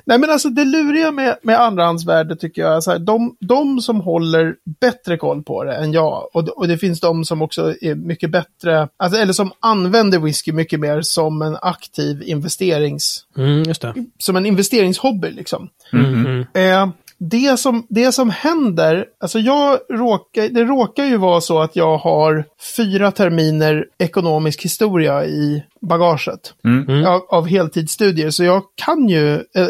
Nej, 0.05 0.17
men 0.19 0.29
alltså 0.29 0.49
det 0.49 0.65
luriga 0.65 1.11
med, 1.11 1.37
med 1.43 1.59
andrahandsvärde 1.59 2.35
tycker 2.35 2.61
jag 2.61 2.75
är 2.75 2.79
så 2.79 2.91
här, 2.91 2.99
de, 2.99 3.35
de 3.39 3.81
som 3.81 4.01
håller 4.01 4.55
bättre 4.81 5.17
koll 5.17 5.43
på 5.43 5.63
det 5.63 5.73
än 5.73 5.91
jag, 5.91 6.29
och, 6.33 6.49
och 6.49 6.67
det 6.67 6.77
finns 6.77 6.99
de 6.99 7.25
som 7.25 7.41
också 7.41 7.73
är 7.81 7.95
mycket 7.95 8.31
bättre, 8.31 8.87
alltså, 8.97 9.19
eller 9.19 9.33
som 9.33 9.51
använder 9.59 10.19
whisky 10.19 10.51
mycket 10.51 10.79
mer 10.79 11.01
som 11.01 11.41
en 11.41 11.57
aktiv 11.61 12.23
investerings... 12.25 13.25
Mm, 13.37 13.63
just 13.63 13.81
det. 13.81 13.93
Som 14.17 14.35
en 14.35 14.45
investeringshobby 14.45 15.31
liksom. 15.31 15.69
Mm, 15.93 16.25
mm. 16.25 16.45
Eh, 16.53 16.89
det, 17.29 17.59
som, 17.59 17.85
det 17.89 18.11
som 18.11 18.29
händer, 18.29 19.05
alltså 19.19 19.39
jag 19.39 19.79
råkar, 19.89 20.49
det 20.49 20.63
råkar 20.63 21.05
ju 21.05 21.17
vara 21.17 21.41
så 21.41 21.59
att 21.59 21.75
jag 21.75 21.97
har 21.97 22.45
fyra 22.77 23.11
terminer 23.11 23.85
ekonomisk 23.99 24.65
historia 24.65 25.25
i 25.25 25.63
bagaget 25.81 26.53
Mm. 26.65 27.05
av, 27.05 27.21
av 27.29 27.47
heltidsstudier. 27.47 28.29
Så 28.29 28.43
jag 28.43 28.63
kan 28.85 29.09
ju 29.09 29.33
eh, 29.33 29.67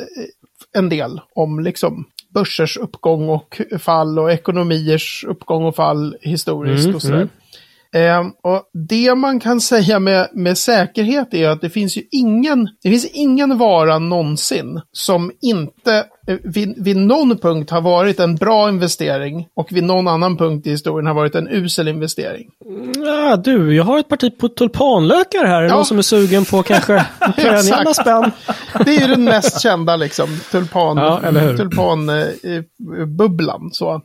en 0.77 0.89
del 0.89 1.21
om 1.35 1.59
liksom 1.59 2.05
börsers 2.33 2.77
uppgång 2.77 3.29
och 3.29 3.61
fall 3.79 4.19
och 4.19 4.31
ekonomiers 4.31 5.25
uppgång 5.27 5.65
och 5.65 5.75
fall 5.75 6.15
historiskt 6.21 6.83
Mm, 6.85 6.95
och 6.95 7.01
sådär. 7.01 7.15
mm. 7.15 7.29
Eh, 7.93 8.19
och 8.43 8.63
det 8.89 9.15
man 9.15 9.39
kan 9.39 9.61
säga 9.71 9.99
med, 9.99 10.29
med 10.33 10.57
säkerhet 10.57 11.33
är 11.33 11.49
att 11.49 11.61
det 11.61 11.69
finns 11.69 11.97
ju 11.97 12.01
ingen, 12.11 12.69
det 12.83 12.89
finns 12.89 13.05
ingen 13.05 13.57
vara 13.57 13.99
någonsin 13.99 14.81
som 14.91 15.31
inte 15.41 16.05
vid, 16.43 16.83
vid 16.83 16.97
någon 16.97 17.37
punkt 17.37 17.69
har 17.69 17.81
varit 17.81 18.19
en 18.19 18.35
bra 18.35 18.69
investering 18.69 19.47
och 19.55 19.67
vid 19.71 19.83
någon 19.83 20.07
annan 20.07 20.37
punkt 20.37 20.67
i 20.67 20.69
historien 20.69 21.07
har 21.07 21.13
varit 21.13 21.35
en 21.35 21.47
usel 21.47 21.87
investering. 21.87 22.47
Ja, 23.05 23.35
du, 23.35 23.75
jag 23.75 23.83
har 23.83 23.99
ett 23.99 24.07
parti 24.07 24.37
på 24.37 24.47
tulpanlökar 24.49 25.45
här. 25.45 25.61
Är 25.63 25.67
Ja. 25.67 25.75
någon 25.75 25.85
som 25.85 25.97
är 25.97 26.01
sugen 26.01 26.45
på 26.45 26.63
kanske 26.63 26.93
några 27.37 27.93
spänn? 27.93 28.31
Det 28.85 28.95
är 28.95 29.01
ju 29.01 29.07
den 29.07 29.23
mest 29.23 29.61
kända 29.61 29.95
liksom, 29.95 30.27
tulpan, 30.51 30.97
Ja, 30.97 31.19
eller 31.23 31.41
hur? 31.41 31.57
tulpanbubblan. 31.57 33.69
så. 33.71 34.01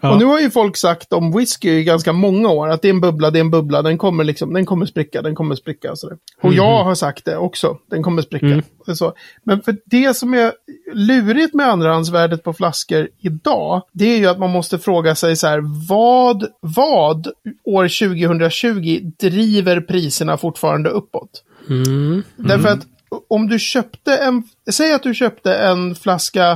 Ja. 0.00 0.12
Och 0.12 0.18
nu 0.18 0.24
har 0.24 0.40
ju 0.40 0.50
folk 0.50 0.76
sagt 0.76 1.12
om 1.12 1.32
whisky 1.32 1.70
i 1.70 1.84
ganska 1.84 2.12
många 2.12 2.48
år 2.48 2.68
att 2.68 2.82
det 2.82 2.88
är 2.88 2.92
en 2.92 3.00
bubbla, 3.00 3.30
det 3.30 3.38
är 3.38 3.40
en 3.40 3.50
bubbla, 3.50 3.82
den 3.82 3.98
kommer 3.98 4.24
liksom, 4.24 4.52
den 4.54 4.66
kommer 4.66 4.86
spricka, 4.86 5.22
den 5.22 5.34
kommer 5.34 5.54
spricka. 5.54 5.90
Och, 5.90 5.98
sådär. 5.98 6.16
och 6.42 6.54
jag 6.54 6.84
har 6.84 6.94
sagt 6.94 7.24
det 7.24 7.36
också, 7.36 7.76
den 7.90 8.02
kommer 8.02 8.22
spricka. 8.22 8.46
Mm. 8.46 8.62
Så. 8.94 9.14
Men 9.44 9.62
för 9.62 9.76
det 9.84 10.14
som 10.14 10.34
är 10.34 10.52
lurigt 10.92 11.54
med 11.54 11.68
andrahandsvärdet 11.68 12.44
på 12.44 12.52
flaskor 12.52 13.08
idag, 13.18 13.82
det 13.92 14.04
är 14.04 14.18
ju 14.18 14.26
att 14.26 14.38
man 14.38 14.50
måste 14.50 14.78
fråga 14.78 15.14
sig 15.14 15.36
så 15.36 15.46
här, 15.46 15.88
vad, 15.88 16.46
vad 16.60 17.26
år 17.64 18.08
2020 18.16 19.12
driver 19.18 19.80
priserna 19.80 20.36
fortfarande 20.36 20.90
uppåt? 20.90 21.44
Mm. 21.68 22.22
Därför 22.36 22.68
att 22.68 22.86
om 23.28 23.48
du 23.48 23.58
köpte 23.58 24.16
en, 24.16 24.42
säg 24.70 24.92
att 24.92 25.02
du 25.02 25.14
köpte 25.14 25.54
en 25.54 25.94
flaska 25.94 26.50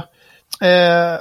eh, 0.60 1.18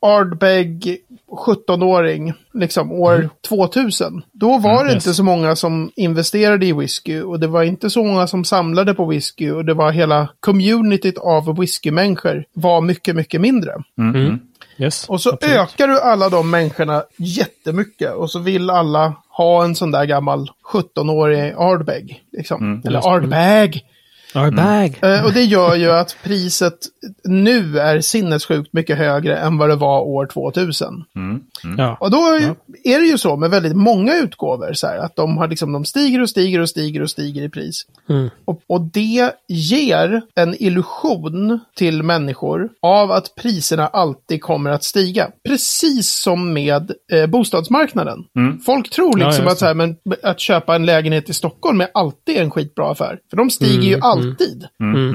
Ardbeg 0.00 0.98
17-åring, 1.36 2.32
liksom 2.54 2.92
år 2.92 3.28
2000. 3.48 4.22
Då 4.32 4.58
var 4.58 4.84
det 4.84 4.92
yes. 4.92 5.06
inte 5.06 5.14
så 5.14 5.22
många 5.22 5.56
som 5.56 5.90
investerade 5.96 6.66
i 6.66 6.72
whisky 6.72 7.20
och 7.20 7.40
det 7.40 7.46
var 7.46 7.62
inte 7.62 7.90
så 7.90 8.04
många 8.04 8.26
som 8.26 8.44
samlade 8.44 8.94
på 8.94 9.06
whisky 9.06 9.50
och 9.50 9.64
det 9.64 9.74
var 9.74 9.92
hela 9.92 10.28
communityt 10.40 11.18
av 11.18 11.56
whiskymänniskor 11.58 12.44
var 12.52 12.80
mycket, 12.80 13.16
mycket 13.16 13.40
mindre. 13.40 13.72
Mm. 13.98 14.14
Mm. 14.14 14.38
Yes, 14.78 15.08
Och 15.08 15.20
så 15.20 15.32
absolut. 15.32 15.56
ökar 15.56 15.88
du 15.88 16.00
alla 16.00 16.28
de 16.28 16.50
människorna 16.50 17.04
jättemycket 17.16 18.14
och 18.14 18.30
så 18.30 18.38
vill 18.38 18.70
alla 18.70 19.14
ha 19.28 19.64
en 19.64 19.74
sån 19.74 19.90
där 19.90 20.04
gammal 20.04 20.50
17-årig 20.72 21.54
Ardbeg. 21.56 22.22
Liksom. 22.32 22.82
Eller 22.84 22.96
just 22.96 23.04
det. 23.04 23.10
Ardbeg. 23.10 23.84
Our 24.34 24.50
bag. 24.50 24.98
Eh, 25.02 25.24
och 25.24 25.32
det 25.32 25.42
gör 25.42 25.74
ju 25.74 25.90
att 25.90 26.16
priset 26.22 26.78
nu 27.24 27.78
är 27.78 28.00
sinnessjukt 28.00 28.72
mycket 28.72 28.98
högre 28.98 29.36
än 29.36 29.58
vad 29.58 29.68
det 29.68 29.76
var 29.76 30.00
år 30.00 30.26
2000. 30.26 31.04
Ja. 31.78 31.96
Och 32.00 32.10
då 32.10 32.18
är 32.84 33.00
det 33.00 33.06
ju 33.06 33.18
så 33.18 33.36
med 33.36 33.50
väldigt 33.50 33.76
många 33.76 34.16
utgåvor 34.16 34.72
så 34.72 34.86
här, 34.86 34.98
att 34.98 35.16
de, 35.16 35.36
har 35.36 35.48
liksom, 35.48 35.72
de 35.72 35.84
stiger 35.84 36.22
och 36.22 36.28
stiger 36.30 36.60
och 36.60 36.68
stiger 36.68 37.02
och 37.02 37.10
stiger 37.10 37.42
i 37.42 37.48
pris. 37.48 37.82
Mm. 38.08 38.30
Och, 38.44 38.60
och 38.66 38.80
det 38.80 39.30
ger 39.48 40.22
en 40.34 40.62
illusion 40.62 41.60
till 41.76 42.02
människor 42.02 42.68
av 42.82 43.10
att 43.10 43.34
priserna 43.34 43.86
alltid 43.86 44.42
kommer 44.42 44.70
att 44.70 44.84
stiga. 44.84 45.28
Precis 45.48 46.10
som 46.10 46.52
med 46.52 46.92
eh, 47.12 47.26
bostadsmarknaden. 47.26 48.18
Folk 48.66 48.90
tror 48.90 49.20
Ja, 49.20 49.26
liksom 49.26 49.44
just 49.44 49.52
att, 49.52 49.58
så 49.58 49.66
här, 49.66 49.74
men, 49.74 49.96
att 50.22 50.40
köpa 50.40 50.74
en 50.74 50.86
lägenhet 50.86 51.30
i 51.30 51.32
Stockholm 51.34 51.80
är 51.80 51.88
alltid 51.94 52.36
en 52.36 52.50
skitbra 52.50 52.90
affär. 52.90 53.18
För 53.30 53.36
de 53.36 53.50
stiger 53.50 53.74
Mm, 53.74 53.88
ju 53.88 54.00
alltid. 54.00 54.23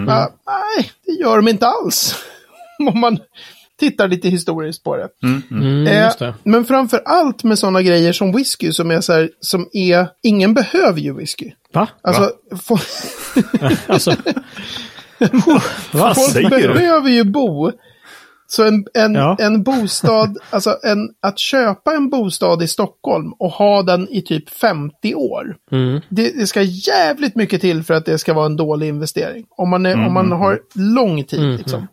Ja, 0.08 0.34
nej, 0.48 0.92
det 1.06 1.12
gör 1.12 1.36
de 1.36 1.48
inte 1.48 1.68
alls. 1.68 2.16
Om 2.94 3.00
man 3.00 3.20
tittar 3.80 4.08
lite 4.08 4.30
historiskt 4.30 4.84
på 4.84 4.98
det. 4.98 5.08
Mm, 5.24 5.88
Eh, 5.88 6.04
just 6.06 6.20
det. 6.20 6.34
Men 6.44 6.66
framför 6.66 7.01
allt 7.06 7.44
med 7.44 7.60
sådana 7.60 7.82
grejer 7.82 8.13
som 8.13 8.32
whisky 8.36 8.72
som 8.72 8.92
är 8.92 9.01
så 9.01 9.13
här, 9.13 9.30
som 9.39 9.70
är, 9.74 10.08
ingen 10.24 10.54
behöver 10.54 11.00
ju 11.00 11.13
whisky. 11.13 11.51
Va? 11.74 11.88
Alltså, 12.01 12.32
få- 12.63 12.80
Alltså, 13.88 14.12
Vad 15.92 16.16
folk 16.16 16.32
säger 16.32 16.50
du? 16.68 16.74
behöver 16.74 17.10
ju 17.10 17.24
bo. 17.24 17.72
Så 18.51 18.68
en, 18.68 18.86
en, 18.94 19.15
Ja. 19.15 19.38
en 19.39 19.63
bostad, 19.63 20.38
alltså 20.50 20.77
en, 20.84 21.10
att 21.22 21.39
köpa 21.39 21.94
en 21.94 22.10
bostad 22.10 22.63
i 22.63 22.68
Stockholm 22.68 23.34
och 23.34 23.51
ha 23.51 23.84
den 23.84 24.08
i 24.10 24.22
typ 24.22 24.50
50 24.50 25.15
år. 25.15 25.56
mm. 25.72 26.01
Det, 26.10 26.39
det 26.39 26.48
ska 26.48 26.62
jävligt 26.62 27.36
mycket 27.36 27.62
till 27.62 27.84
för 27.84 27.94
att 27.94 28.06
det 28.06 28.18
ska 28.18 28.34
vara 28.34 28.46
en 28.46 28.56
dålig 28.56 28.88
investering. 28.88 29.46
Om 29.50 29.70
man, 29.70 29.86
är, 29.86 30.06
om 30.08 30.13
man 30.13 30.32
har 30.32 30.60
lång 30.75 31.24
tid 31.24 31.39
Mm, 31.39 31.58
liksom. 31.58 31.88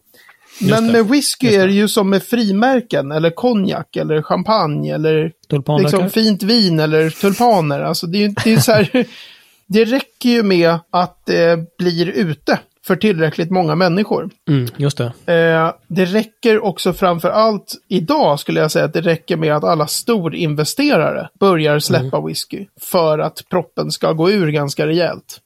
Just 0.61 0.71
Men 0.71 0.93
med 0.93 1.09
whisky 1.09 1.55
är 1.55 1.67
det 1.67 1.73
ju 1.73 1.89
som 1.89 2.11
med 2.11 2.23
frimärken 2.23 3.13
eller 3.13 3.31
konjak 3.31 3.97
eller 3.97 4.23
champagne 4.23 4.95
eller 4.95 5.33
liksom 5.79 6.11
fint 6.11 6.43
vin 6.43 6.81
eller 6.81 7.11
tulpaner. 7.11 7.81
Alltså 7.81 8.07
det 8.07 8.25
är 8.25 8.35
det 8.45 8.53
är 8.53 8.59
så 8.61 8.73
här, 8.73 9.07
det 9.67 9.85
räcker 9.85 10.29
ju 10.29 10.43
med 10.43 10.79
att 10.91 11.27
det 11.27 11.77
blir 11.79 12.09
ute 12.09 12.59
för 12.87 12.97
tillräckligt 12.97 13.51
många 13.51 13.75
människor. 13.75 14.31
Mm, 14.49 14.67
just 14.77 14.99
det. 14.99 15.33
Eh, 15.35 15.73
det 15.89 16.05
räcker 16.05 16.65
också 16.65 16.93
framför 16.93 17.31
allt 17.31 17.75
idag 17.89 18.41
skulle 18.41 18.61
jag 18.61 18.71
säga 18.71 18.85
att 18.85 18.93
det 18.93 19.01
räcker 19.01 19.37
med 19.37 19.57
att 19.57 19.65
alla 19.65 19.87
storinvesterare 19.87 21.29
börjar 21.41 21.79
släppa 21.79 22.21
whisky 22.21 22.67
för 22.81 23.19
att 23.19 23.43
proppen 23.51 23.91
ska 23.91 24.13
gå 24.13 24.31
ur 24.31 24.49
ganska 24.49 24.87
rejält. 24.87 25.41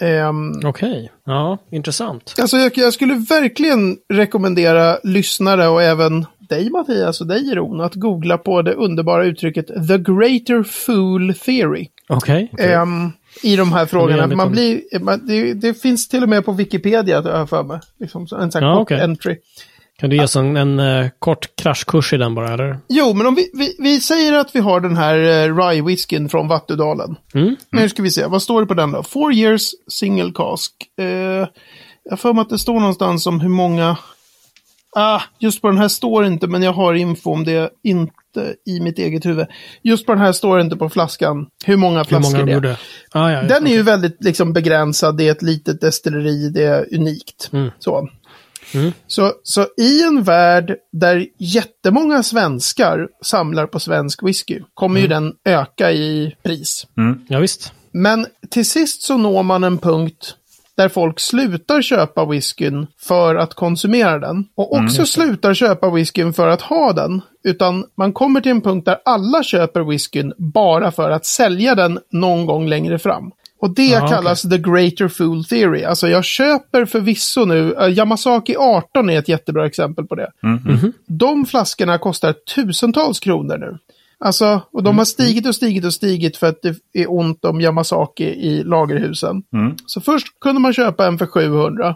Ehm, 0.00 0.60
Okej. 0.64 1.12
Ja, 1.24 1.58
intressant. 1.70 2.34
Alltså 2.40 2.56
jag, 2.56 2.72
jag 2.78 2.94
skulle 2.94 3.14
verkligen 3.14 3.96
rekommendera 4.08 4.98
lyssnare 5.02 5.68
och 5.68 5.82
även 5.82 6.26
dig 6.38 6.70
Mattias 6.70 7.20
och 7.20 7.26
dig 7.26 7.54
Ron 7.54 7.80
att 7.80 7.94
googla 7.94 8.38
på 8.38 8.62
det 8.62 8.72
underbara 8.72 9.24
uttrycket 9.24 9.66
The 9.66 9.98
Greater 9.98 10.62
Fool 10.62 11.34
Theory. 11.34 11.88
Okej. 12.08 12.52
Ehm, 12.58 13.12
I 13.42 13.56
de 13.56 13.72
här 13.72 13.86
frågorna. 13.86 14.26
Man 14.26 14.52
blir, 14.52 14.98
man, 15.00 15.26
det, 15.26 15.54
det 15.54 15.74
finns 15.74 16.08
till 16.08 16.22
och 16.22 16.28
med 16.28 16.44
på 16.44 16.52
Wikipedia, 16.52 17.22
har 17.22 17.30
jag 17.30 17.48
för 17.48 17.62
mig. 17.62 17.80
Liksom, 18.00 18.22
en 18.22 18.28
sån 18.28 18.62
här 18.62 18.68
Ja, 18.70 18.76
kort 18.76 18.82
okej. 18.82 19.00
entry. 19.00 19.36
Kan 19.98 20.10
du 20.10 20.16
ge 20.16 20.22
oss 20.22 20.36
en, 20.36 20.56
en 20.56 20.78
eh, 20.78 21.08
kort 21.18 21.56
kraschkurs 21.56 22.12
i 22.12 22.16
den 22.16 22.34
bara, 22.34 22.54
eller? 22.54 22.78
Jo, 22.88 23.12
men 23.14 23.26
om 23.26 23.34
vi, 23.34 23.50
vi, 23.54 23.76
vi 23.78 24.00
säger 24.00 24.32
att 24.32 24.54
vi 24.54 24.60
har 24.60 24.80
den 24.80 24.96
här 24.96 25.18
uh, 25.18 25.56
rye-whiskyn 25.56 26.28
från 26.28 26.48
Vattudalen. 26.48 27.16
Mm. 27.34 27.56
Nu 27.70 27.88
ska 27.88 28.02
vi 28.02 28.10
se, 28.10 28.26
vad 28.26 28.42
står 28.42 28.60
det 28.60 28.66
på 28.66 28.74
den 28.74 28.92
då? 28.92 29.02
Four 29.02 29.32
years 29.32 29.70
single 29.88 30.32
cask. 30.34 30.72
Eh, 30.98 31.06
jag 32.04 32.10
har 32.10 32.16
för 32.16 32.32
mig 32.32 32.42
att 32.42 32.50
det 32.50 32.58
står 32.58 32.80
någonstans 32.80 33.26
om 33.26 33.40
hur 33.40 33.48
många... 33.48 33.96
Ah, 34.98 35.22
just 35.38 35.60
på 35.62 35.68
den 35.68 35.78
här 35.78 35.88
står 35.88 36.24
inte, 36.26 36.46
men 36.46 36.62
jag 36.62 36.72
har 36.72 36.94
info 36.94 37.32
om 37.32 37.44
det 37.44 37.70
inte 37.82 38.54
i 38.66 38.80
mitt 38.80 38.98
eget 38.98 39.26
huvud. 39.26 39.46
Just 39.82 40.06
på 40.06 40.12
den 40.12 40.20
här 40.20 40.32
står 40.32 40.56
det 40.56 40.62
inte 40.62 40.76
på 40.76 40.88
flaskan 40.88 41.46
hur 41.64 41.76
många 41.76 41.98
Hur 41.98 42.04
flaskor 42.04 42.38
många 42.38 42.46
de 42.46 42.60
det 42.60 42.70
är. 42.70 42.78
Ah, 43.12 43.30
ja, 43.30 43.42
ja. 43.42 43.42
Den 43.42 43.66
är 43.66 43.70
ju 43.70 43.82
väldigt 43.82 44.24
liksom, 44.24 44.52
begränsad, 44.52 45.16
det 45.16 45.28
är 45.28 45.32
ett 45.32 45.42
litet 45.42 45.80
destilleri, 45.80 46.48
det 46.48 46.62
är 46.62 46.94
unikt. 46.94 47.50
Mm. 47.52 47.70
Så. 47.78 48.08
Mm. 48.74 48.92
Så, 49.06 49.32
så 49.42 49.66
i 49.78 50.02
en 50.02 50.22
värld 50.22 50.74
där 50.92 51.26
jättemånga 51.38 52.22
svenskar 52.22 53.08
samlar 53.24 53.66
på 53.66 53.80
svensk 53.80 54.22
whisky 54.22 54.60
kommer 54.74 55.00
Mm. 55.00 55.02
ju 55.02 55.08
den 55.08 55.32
öka 55.44 55.92
i 55.92 56.36
pris. 56.42 56.86
Ja, 57.28 57.38
visst. 57.38 57.72
Men 57.92 58.26
till 58.50 58.66
sist 58.70 59.02
så 59.02 59.16
når 59.16 59.42
man 59.42 59.64
en 59.64 59.78
punkt 59.78 60.36
där 60.76 60.88
folk 60.88 61.20
slutar 61.20 61.82
köpa 61.82 62.24
whiskyn 62.24 62.86
för 62.98 63.34
att 63.34 63.54
konsumera 63.54 64.18
den. 64.18 64.44
Och 64.54 64.72
också 64.76 65.06
slutar 65.06 65.54
köpa 65.54 65.90
whiskyn 65.90 66.32
för 66.32 66.48
att 66.48 66.60
ha 66.62 66.92
den. 66.92 67.20
Utan 67.44 67.84
man 67.96 68.12
kommer 68.12 68.40
till 68.40 68.50
en 68.50 68.60
punkt 68.60 68.84
där 68.84 68.98
alla 69.04 69.42
köper 69.42 69.80
whiskyn 69.80 70.32
bara 70.38 70.92
för 70.92 71.10
att 71.10 71.26
sälja 71.26 71.74
den 71.74 71.98
någon 72.12 72.46
gång 72.46 72.68
längre 72.68 72.98
fram. 72.98 73.30
Och 73.60 73.74
det 73.74 73.96
Ah, 73.96 74.08
kallas 74.08 74.42
the 74.42 74.58
greater 74.58 75.08
fool 75.08 75.44
theory. 75.44 75.84
Alltså 75.84 76.08
jag 76.08 76.24
köper 76.24 76.84
förvisso 76.84 77.44
nu, 77.44 77.74
uh, 77.74 77.88
Yamasaki 77.98 78.56
18 78.56 79.10
är 79.10 79.18
ett 79.18 79.28
jättebra 79.28 79.66
exempel 79.66 80.06
på 80.06 80.14
det. 80.14 80.30
De 81.06 81.46
flaskorna 81.46 81.98
kostar 81.98 82.32
tusentals 82.54 83.20
kronor 83.20 83.58
nu. 83.58 83.78
Alltså, 84.24 84.62
och 84.72 84.82
de 84.82 84.98
har 84.98 85.04
stigit 85.04 85.46
och 85.46 85.54
stigit 85.54 85.84
och 85.84 85.94
stigit 85.94 86.36
för 86.36 86.46
att 86.46 86.62
det 86.62 86.76
är 86.92 87.12
ont 87.12 87.44
om 87.44 87.60
Yamasaki 87.60 88.24
i 88.24 88.62
lagerhusen. 88.64 89.42
Så 89.86 90.00
först 90.00 90.26
kunde 90.40 90.60
man 90.60 90.72
köpa 90.72 91.06
en 91.06 91.18
för 91.18 91.26
700. 91.26 91.94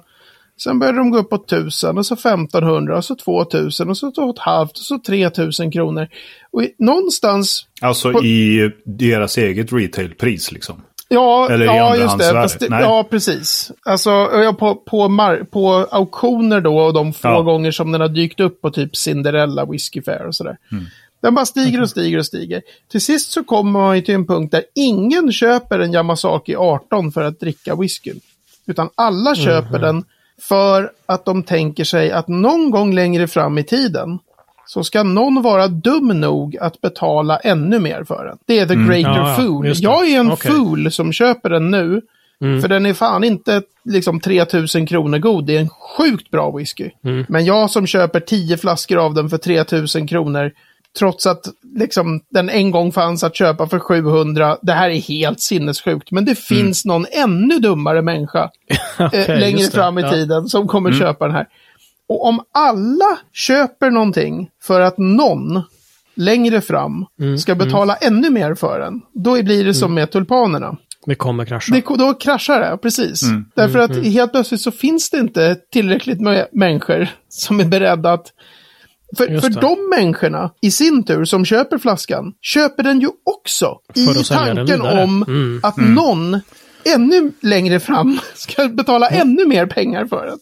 Sen 0.62 0.78
började 0.78 0.98
de 0.98 1.10
gå 1.10 1.18
upp 1.18 1.30
på 1.30 1.36
1000 1.36 1.98
och 1.98 2.06
så 2.06 2.14
1500 2.14 2.96
och 2.96 3.04
så 3.04 3.14
2000 3.16 3.90
och 3.90 3.96
så 3.96 4.10
2,5 4.10 4.62
och 4.64 4.76
så 4.76 4.98
3000 4.98 5.70
kronor. 5.72 6.08
Och 6.50 6.62
i, 6.62 6.74
någonstans 6.78 7.66
Alltså 7.80 8.12
På- 8.12 8.24
i 8.24 8.70
deras 8.84 9.38
eget 9.38 9.72
retailpris 9.72 10.52
liksom. 10.52 10.82
Ja, 11.08 11.48
Eller 11.50 11.66
ja 11.66 11.96
just 11.96 12.18
det. 12.18 12.68
det. 12.68 12.80
Ja, 12.80 13.06
precis. 13.10 13.70
Alltså 13.84 14.28
på, 14.58 14.74
på, 14.74 15.08
på 15.52 15.68
auktioner 15.90 16.60
då 16.60 16.78
och 16.78 16.92
de 16.94 17.12
få 17.12 17.28
Ja. 17.28 17.40
gånger 17.42 17.70
som 17.70 17.92
den 17.92 18.00
har 18.00 18.08
dykt 18.08 18.40
upp 18.40 18.60
på 18.60 18.70
typ 18.70 18.96
Cinderella 18.96 19.64
Whiskey 19.64 20.02
Fair 20.02 20.26
och 20.26 20.34
sådär. 20.34 20.56
Mm. 20.72 20.84
Den 21.22 21.34
bara 21.34 21.46
stiger 21.46 21.82
och 21.82 21.90
stiger 21.90 22.18
och 22.18 22.26
stiger. 22.26 22.62
Till 22.90 23.00
sist 23.00 23.30
så 23.32 23.44
kommer 23.44 23.70
man 23.80 23.96
ju 23.96 24.02
till 24.02 24.14
en 24.14 24.26
punkt 24.26 24.50
där 24.52 24.64
ingen 24.74 25.32
köper 25.32 25.78
en 25.78 25.92
Yamasaki 25.92 26.56
18 26.56 27.12
för 27.12 27.22
att 27.24 27.40
dricka 27.40 27.74
whiskyn. 27.76 28.20
Utan 28.66 28.90
alla 28.94 29.34
köper 29.34 29.70
Mhm. 29.78 29.80
den 29.82 30.04
för 30.40 30.90
att 31.06 31.24
de 31.24 31.42
tänker 31.42 31.84
sig 31.84 32.12
att 32.12 32.28
någon 32.28 32.70
gång 32.70 32.94
längre 32.94 33.28
fram 33.28 33.58
i 33.58 33.64
tiden 33.64 34.18
så 34.66 34.84
ska 34.84 35.02
någon 35.02 35.42
vara 35.42 35.68
dum 35.68 36.08
nog 36.20 36.56
att 36.56 36.80
betala 36.80 37.36
ännu 37.38 37.78
mer 37.78 38.04
för 38.04 38.24
den. 38.24 38.38
Det 38.46 38.58
är 38.58 38.66
the 38.66 38.74
greater 38.74 39.20
Ja, 39.20 39.36
fool. 39.40 39.72
Jag 39.76 40.08
är 40.10 40.20
en 40.20 40.32
Okej. 40.32 40.50
fool 40.52 40.92
som 40.92 41.12
köper 41.12 41.50
den 41.50 41.70
nu. 41.70 42.00
För 42.62 42.68
den 42.68 42.86
är 42.86 42.94
fan 42.94 43.24
inte 43.24 43.62
liksom 43.84 44.20
3000 44.20 44.86
kronor 44.86 45.18
god. 45.18 45.46
Det 45.46 45.56
är 45.56 45.60
en 45.60 45.68
sjukt 45.68 46.30
bra 46.30 46.50
whisky. 46.56 46.90
Men 47.28 47.44
jag 47.44 47.70
som 47.70 47.86
köper 47.86 48.20
10 48.20 48.56
flaskor 48.56 48.98
av 48.98 49.14
den 49.14 49.30
för 49.30 49.38
3000 49.38 50.06
kronor. 50.06 50.52
Trots 50.98 51.26
att 51.26 51.46
liksom, 51.76 52.20
den 52.30 52.48
en 52.48 52.70
gång 52.70 52.92
fanns 52.92 53.24
att 53.24 53.36
köpa 53.36 53.66
för 53.68 53.78
700. 53.78 54.56
Det 54.62 54.72
här 54.72 54.90
är 54.90 55.00
helt 55.00 55.40
sinnessjukt. 55.40 56.10
Men 56.10 56.24
det 56.24 56.38
finns 56.38 56.84
någon 56.84 57.06
ännu 57.12 57.58
dummare 57.58 58.02
människa 58.02 58.50
eh, 58.98 59.10
längre 59.38 59.50
just 59.50 59.72
det. 59.72 59.76
fram 59.78 59.98
i 59.98 60.02
Ja. 60.02 60.10
tiden 60.10 60.48
som 60.48 60.68
kommer 60.68 60.92
köpa 60.92 61.26
den 61.26 61.34
här. 61.36 61.46
Och 62.08 62.24
om 62.26 62.40
alla 62.52 63.18
köper 63.32 63.90
någonting 63.90 64.48
för 64.62 64.80
att 64.80 64.98
någon 64.98 65.62
längre 66.14 66.60
fram 66.60 67.06
Mm, 67.20 67.38
ska 67.38 67.54
betala 67.54 67.94
ännu 67.96 68.30
mer 68.30 68.54
för 68.54 68.80
den, 68.80 69.00
då 69.12 69.42
blir 69.42 69.64
det 69.64 69.74
som 69.74 69.94
med 69.94 70.10
tulpanerna. 70.10 70.76
Det 71.06 71.14
kommer 71.14 71.44
krascha. 71.44 71.74
Det, 71.74 71.80
då 71.98 72.14
kraschar 72.14 72.60
det, 72.60 72.78
precis. 72.78 73.22
Därför 73.54 73.78
att 73.78 73.96
helt 74.06 74.32
plötsligt 74.32 74.60
så 74.60 74.70
finns 74.70 75.10
det 75.10 75.18
inte 75.18 75.56
tillräckligt 75.72 76.20
med 76.20 76.46
människor 76.52 77.08
som 77.28 77.60
är 77.60 77.64
beredda 77.64 78.12
att... 78.12 78.26
För, 79.16 79.40
för 79.40 79.48
de 79.60 79.90
människorna 80.00 80.50
i 80.60 80.70
sin 80.70 81.04
tur 81.04 81.24
som 81.24 81.44
köper 81.44 81.78
flaskan, 81.78 82.32
köper 82.42 82.82
den 82.82 83.00
ju 83.00 83.08
också 83.24 83.78
i 83.94 84.06
För 84.06 84.14
den 84.14 84.24
tanken 84.24 84.80
om 84.82 85.22
Mm. 85.28 85.60
att 85.62 85.76
någon 85.76 86.40
ännu 86.94 87.32
längre 87.42 87.80
fram 87.80 88.18
ska 88.34 88.68
betala 88.68 89.08
ännu 89.08 89.46
mer 89.46 89.66
pengar 89.66 90.06
för 90.06 90.26
den. 90.26 90.38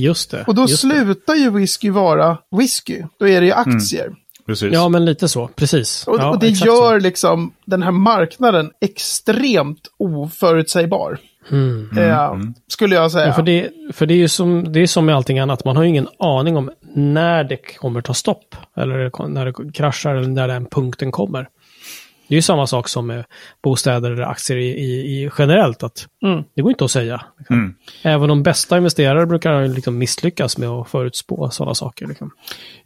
Just 0.00 0.30
det. 0.30 0.44
Och 0.46 0.54
då 0.54 0.62
just 0.62 0.82
det. 0.82 0.88
slutar 0.88 1.34
ju 1.34 1.50
whisky 1.50 1.90
vara 1.90 2.38
whisky. 2.58 3.02
Då 3.18 3.28
är 3.28 3.40
det 3.40 3.46
ju 3.46 3.52
aktier. 3.52 4.12
Precis. 4.46 4.72
Ja, 4.72 4.88
men 4.88 5.04
lite 5.04 5.28
så. 5.28 5.48
Precis. 5.48 6.06
Och, 6.06 6.16
ja, 6.18 6.30
och 6.30 6.38
det 6.38 6.48
gör 6.48 6.98
så. 7.00 7.04
liksom 7.04 7.52
den 7.64 7.82
här 7.82 7.90
marknaden 7.90 8.70
extremt 8.80 9.88
oförutsägbar. 9.98 11.18
Eh, 11.50 12.40
Skulle 12.68 12.94
jag 12.94 13.12
säga. 13.12 13.26
Ja, 13.26 13.32
för 13.32 13.42
det, 13.42 13.70
för 13.92 14.06
det 14.06 14.14
är 14.14 14.18
ju 14.18 14.28
som, 14.28 14.72
det 14.72 14.80
är 14.80 14.86
som 14.86 15.06
med 15.06 15.14
allting 15.16 15.38
annat. 15.38 15.64
Man 15.64 15.76
har 15.76 15.82
ju 15.82 15.88
ingen 15.88 16.08
aning 16.18 16.56
om 16.56 16.70
när 16.94 17.44
det 17.44 17.56
kommer 17.56 18.00
ta 18.00 18.14
stopp. 18.14 18.56
Eller 18.76 19.28
när 19.28 19.46
det 19.46 19.72
kraschar 19.72 20.14
eller 20.14 20.28
när 20.28 20.48
den 20.48 20.66
punkten 20.66 21.12
kommer. 21.12 21.48
Det 22.32 22.34
är 22.34 22.38
ju 22.38 22.42
samma 22.42 22.66
sak 22.66 22.88
som 22.88 23.06
med 23.06 23.24
bostäder 23.62 24.10
eller 24.10 24.22
aktier 24.22 24.56
i, 24.56 24.68
i, 24.68 25.22
i 25.24 25.30
generellt. 25.38 25.82
att 25.82 26.06
Mm. 26.24 26.44
Det 26.54 26.62
går 26.62 26.70
inte 26.72 26.84
att 26.84 26.90
säga. 26.90 27.22
Mm. 27.50 27.74
Även 28.02 28.28
de 28.28 28.42
bästa 28.42 28.76
investerare 28.76 29.26
brukar 29.26 29.68
liksom 29.68 29.98
misslyckas 29.98 30.58
med 30.58 30.68
att 30.68 30.88
förutspå 30.88 31.50
sådana 31.50 31.74
saker. 31.74 32.06
Liksom. 32.06 32.30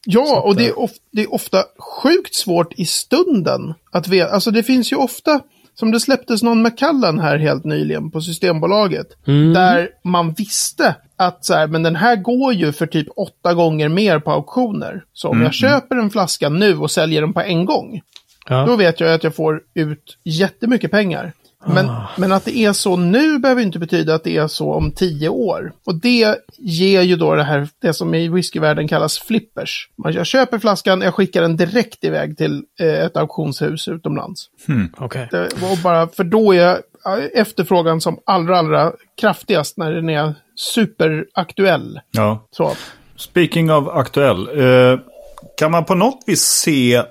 Ja, 0.05 0.40
och 0.40 0.51
att, 0.51 0.57
det 0.57 0.64
eh, 0.64 0.69
är, 0.71 0.79
of, 0.79 0.90
det 1.12 1.23
är 1.23 1.35
ofta 1.35 1.64
sjukt 2.03 2.35
svårt 2.35 2.73
i 2.77 2.85
stunden 2.85 3.75
att 3.92 4.09
veta. 4.09 4.31
Alltså 4.31 4.51
det 4.51 4.62
finns 4.62 4.92
ju 4.92 4.97
ofta, 4.97 5.40
som 5.79 5.91
det 5.91 6.01
släpptes 6.01 6.43
någon 6.43 6.62
Macallan 6.62 7.19
här 7.19 7.39
helt 7.39 7.65
nyligen 7.65 8.11
på 8.11 8.21
Systembolaget. 8.21 9.07
Mm. 9.27 9.55
Där 9.55 9.89
man 10.05 10.33
visste 10.33 10.95
att 11.17 11.45
så 11.45 11.55
här, 11.55 11.67
men 11.67 11.83
den 11.83 11.97
här 11.97 12.17
går 12.17 12.53
ju 12.53 12.73
för 12.73 12.87
typ 12.87 13.09
åtta 13.17 13.55
gånger 13.55 13.89
mer 13.89 14.19
på 14.19 14.33
auktioner. 14.33 15.05
Så 15.12 15.29
om 15.29 15.43
jag 15.43 15.55
köper 15.55 15.97
en 15.97 16.11
flaska 16.11 16.49
nu 16.49 16.79
och 16.79 16.91
säljer 16.91 17.21
den 17.21 17.33
på 17.33 17.41
en 17.41 17.65
gång. 17.65 18.01
Ja. 18.49 18.67
Då 18.67 18.77
vet 18.77 19.01
jag 19.01 19.12
att 19.12 19.25
jag 19.25 19.35
får 19.35 19.61
ut 19.75 20.19
jättemycket 20.25 20.91
pengar. 20.91 21.33
Men, 21.69 21.91
Ah. 21.91 22.09
men 22.17 22.33
att 22.33 22.45
det 22.45 22.57
är 22.59 22.73
så 22.73 22.97
nu 22.97 23.39
behöver 23.39 23.63
inte 23.63 23.79
betyda 23.79 24.15
att 24.15 24.25
det 24.25 24.37
är 24.37 24.47
så 24.49 24.73
om 24.75 24.93
tio 24.93 25.29
år. 25.29 25.73
Och 25.87 25.95
det 26.01 26.37
ger 26.59 27.03
ju 27.03 27.17
då 27.17 27.35
det 27.35 27.43
här, 27.45 27.69
det 27.83 27.95
som 27.95 28.15
i 28.15 28.29
whiskyvärlden 28.29 28.89
kallas 28.89 29.19
flippers. 29.19 29.89
Man- 29.99 30.13
Jag 30.13 30.27
köper 30.27 30.59
flaskan, 30.59 31.01
jag 31.01 31.15
skickar 31.15 31.43
den 31.43 31.57
direkt 31.57 32.05
iväg 32.05 32.37
till 32.37 32.63
eh, 32.81 33.05
ett 33.05 33.17
auktionshus 33.17 33.89
utomlands. 33.89 34.47
Okej. 34.97 35.29
Det 35.31 35.49
var 35.61 35.83
bara, 35.83 36.09
för 36.09 36.25
då 36.25 36.53
är 36.55 36.69
eh, 37.07 37.41
efterfrågan 37.41 38.01
som 38.01 38.19
allra, 38.27 38.59
allra 38.59 38.93
kraftigast 39.21 39.77
när 39.77 39.93
den 39.93 40.09
är 40.09 40.35
superaktuell. 40.57 42.01
Ja. 42.11 42.47
Så. 42.51 42.73
Speaking 43.17 43.73
of 43.73 43.89
aktuell. 43.89 44.61
Eh, 44.61 44.99
kan 45.59 45.71
man 45.71 45.85
på 45.85 45.95
något 45.95 46.23
vis 46.27 46.43
se 46.43 47.03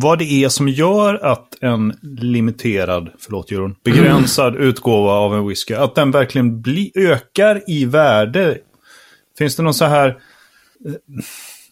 vad 0.00 0.18
det 0.18 0.44
är 0.44 0.48
som 0.48 0.68
gör 0.68 1.14
att 1.14 1.62
en 1.62 1.98
limiterad, 2.02 3.10
förlåt 3.18 3.50
Jeroen, 3.50 3.76
begränsad 3.84 4.56
utgåva 4.56 5.12
av 5.12 5.34
en 5.34 5.48
whisky, 5.48 5.74
att 5.74 5.94
den 5.94 6.10
verkligen 6.10 6.62
bli, 6.62 6.92
ökar 6.94 7.62
i 7.66 7.84
värde? 7.84 8.58
Finns 9.38 9.56
det 9.56 9.62
någon 9.62 9.74
så 9.74 9.84
här, 9.84 10.08
eh, 10.08 10.14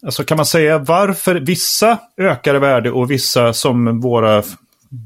alltså 0.06 0.24
kan 0.24 0.36
man 0.36 0.46
säga 0.46 0.78
varför 0.78 1.34
vissa 1.34 1.98
ökar 2.16 2.54
i 2.54 2.58
värde 2.58 2.90
och 2.90 3.10
vissa 3.10 3.52
som 3.52 4.00
våra 4.00 4.42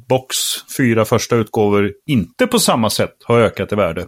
box 0.08 0.36
fyra 0.76 1.04
första 1.04 1.36
utgåvor 1.36 1.92
inte 2.06 2.46
på 2.46 2.58
samma 2.58 2.90
sätt 2.90 3.14
har 3.24 3.40
ökat 3.40 3.72
i 3.72 3.76
värde? 3.76 4.06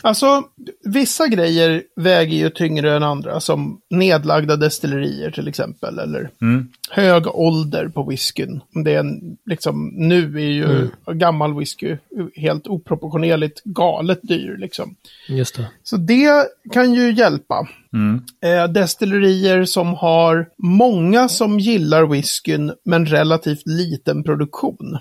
Alltså, 0.00 0.42
vissa 0.84 1.28
grejer 1.28 1.82
väger 1.96 2.36
ju 2.36 2.50
tyngre 2.50 2.96
än 2.96 3.02
andra, 3.02 3.40
som 3.40 3.80
nedlagda 3.90 4.56
destillerier 4.56 5.30
till 5.30 5.48
exempel, 5.48 5.98
eller 5.98 6.30
hög 6.90 7.26
ålder 7.26 7.88
på 7.88 8.02
whiskyn. 8.02 8.60
Det 8.84 8.94
är 8.94 9.00
en, 9.00 9.36
liksom, 9.46 9.92
nu 9.94 10.36
är 10.36 10.52
ju 10.52 10.88
gammal 11.12 11.58
whisky 11.58 11.96
helt 12.36 12.66
oproportionerligt 12.66 13.64
galet 13.64 14.20
dyr, 14.22 14.56
liksom. 14.58 14.96
Just 15.28 15.56
det. 15.56 15.66
Så 15.82 15.96
det 15.96 16.46
kan 16.72 16.94
ju 16.94 17.12
hjälpa. 17.12 17.68
Eh, 18.44 18.72
destillerier 18.72 19.64
som 19.64 19.94
har 19.94 20.48
många 20.58 21.28
som 21.28 21.60
gillar 21.60 22.06
whiskyn, 22.06 22.72
men 22.84 23.06
relativt 23.06 23.66
liten 23.66 24.22
produktion. 24.24 24.98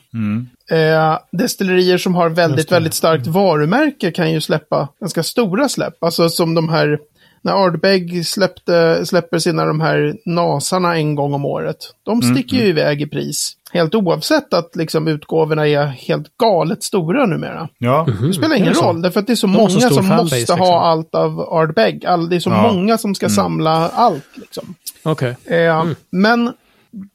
Eh, 0.71 1.17
destillerier 1.31 1.97
som 1.97 2.15
har 2.15 2.29
väldigt, 2.29 2.71
väldigt 2.71 2.93
starkt 2.93 3.27
varumärke 3.27 4.11
kan 4.11 4.31
ju 4.31 4.41
släppa 4.41 4.89
ganska 4.99 5.23
stora 5.23 5.69
släpp. 5.69 6.03
Alltså 6.03 6.29
som 6.29 6.55
de 6.55 6.69
här, 6.69 6.99
när 7.41 7.51
Ardbeg 7.51 8.25
släppte, 8.27 9.05
släpper 9.05 9.39
sina 9.39 9.65
de 9.65 9.81
här 9.81 10.15
nasarna 10.25 10.95
en 10.95 11.15
gång 11.15 11.33
om 11.33 11.45
året. 11.45 11.77
De 12.03 12.21
sticker 12.21 12.57
ju 12.57 12.65
iväg 12.65 13.01
i 13.01 13.07
pris. 13.07 13.57
Helt 13.73 13.95
oavsett 13.95 14.53
att 14.53 14.75
liksom 14.75 15.07
utgåvorna 15.07 15.67
är 15.67 15.85
helt 15.85 16.37
galet 16.37 16.83
stora 16.83 17.25
numera. 17.25 17.69
Ja, 17.77 18.07
Det 18.21 18.33
spelar 18.33 18.55
ingen 18.55 18.69
det 18.69 18.75
så? 18.75 18.85
roll, 18.85 19.01
därför 19.01 19.19
att 19.19 19.27
det 19.27 19.33
är 19.33 19.35
så 19.35 19.47
De 19.47 19.53
så 19.53 19.59
många 19.59 19.69
stor 19.69 19.89
som 19.89 20.07
måste 20.07 20.35
liksom. 20.35 20.59
ha 20.59 20.81
allt 20.81 21.15
av 21.15 21.39
Ardbeg. 21.39 22.05
All, 22.05 22.29
det 22.29 22.35
är 22.35 22.39
så 22.39 22.49
Ja. 22.49 22.71
många 22.73 22.97
som 22.97 23.15
ska 23.15 23.29
samla 23.29 23.89
allt. 23.89 24.25
Liksom. 24.35 24.75
Okej. 25.03 25.35
Eh, 25.45 25.85
Men 26.09 26.53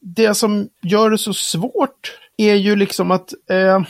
det 0.01 0.35
som 0.35 0.69
gör 0.83 1.11
det 1.11 1.19
så 1.19 1.33
svårt 1.35 2.13
är 2.37 2.55
ju 2.55 2.77
liksom 2.77 3.11
att 3.11 3.33
eh, 3.51 3.81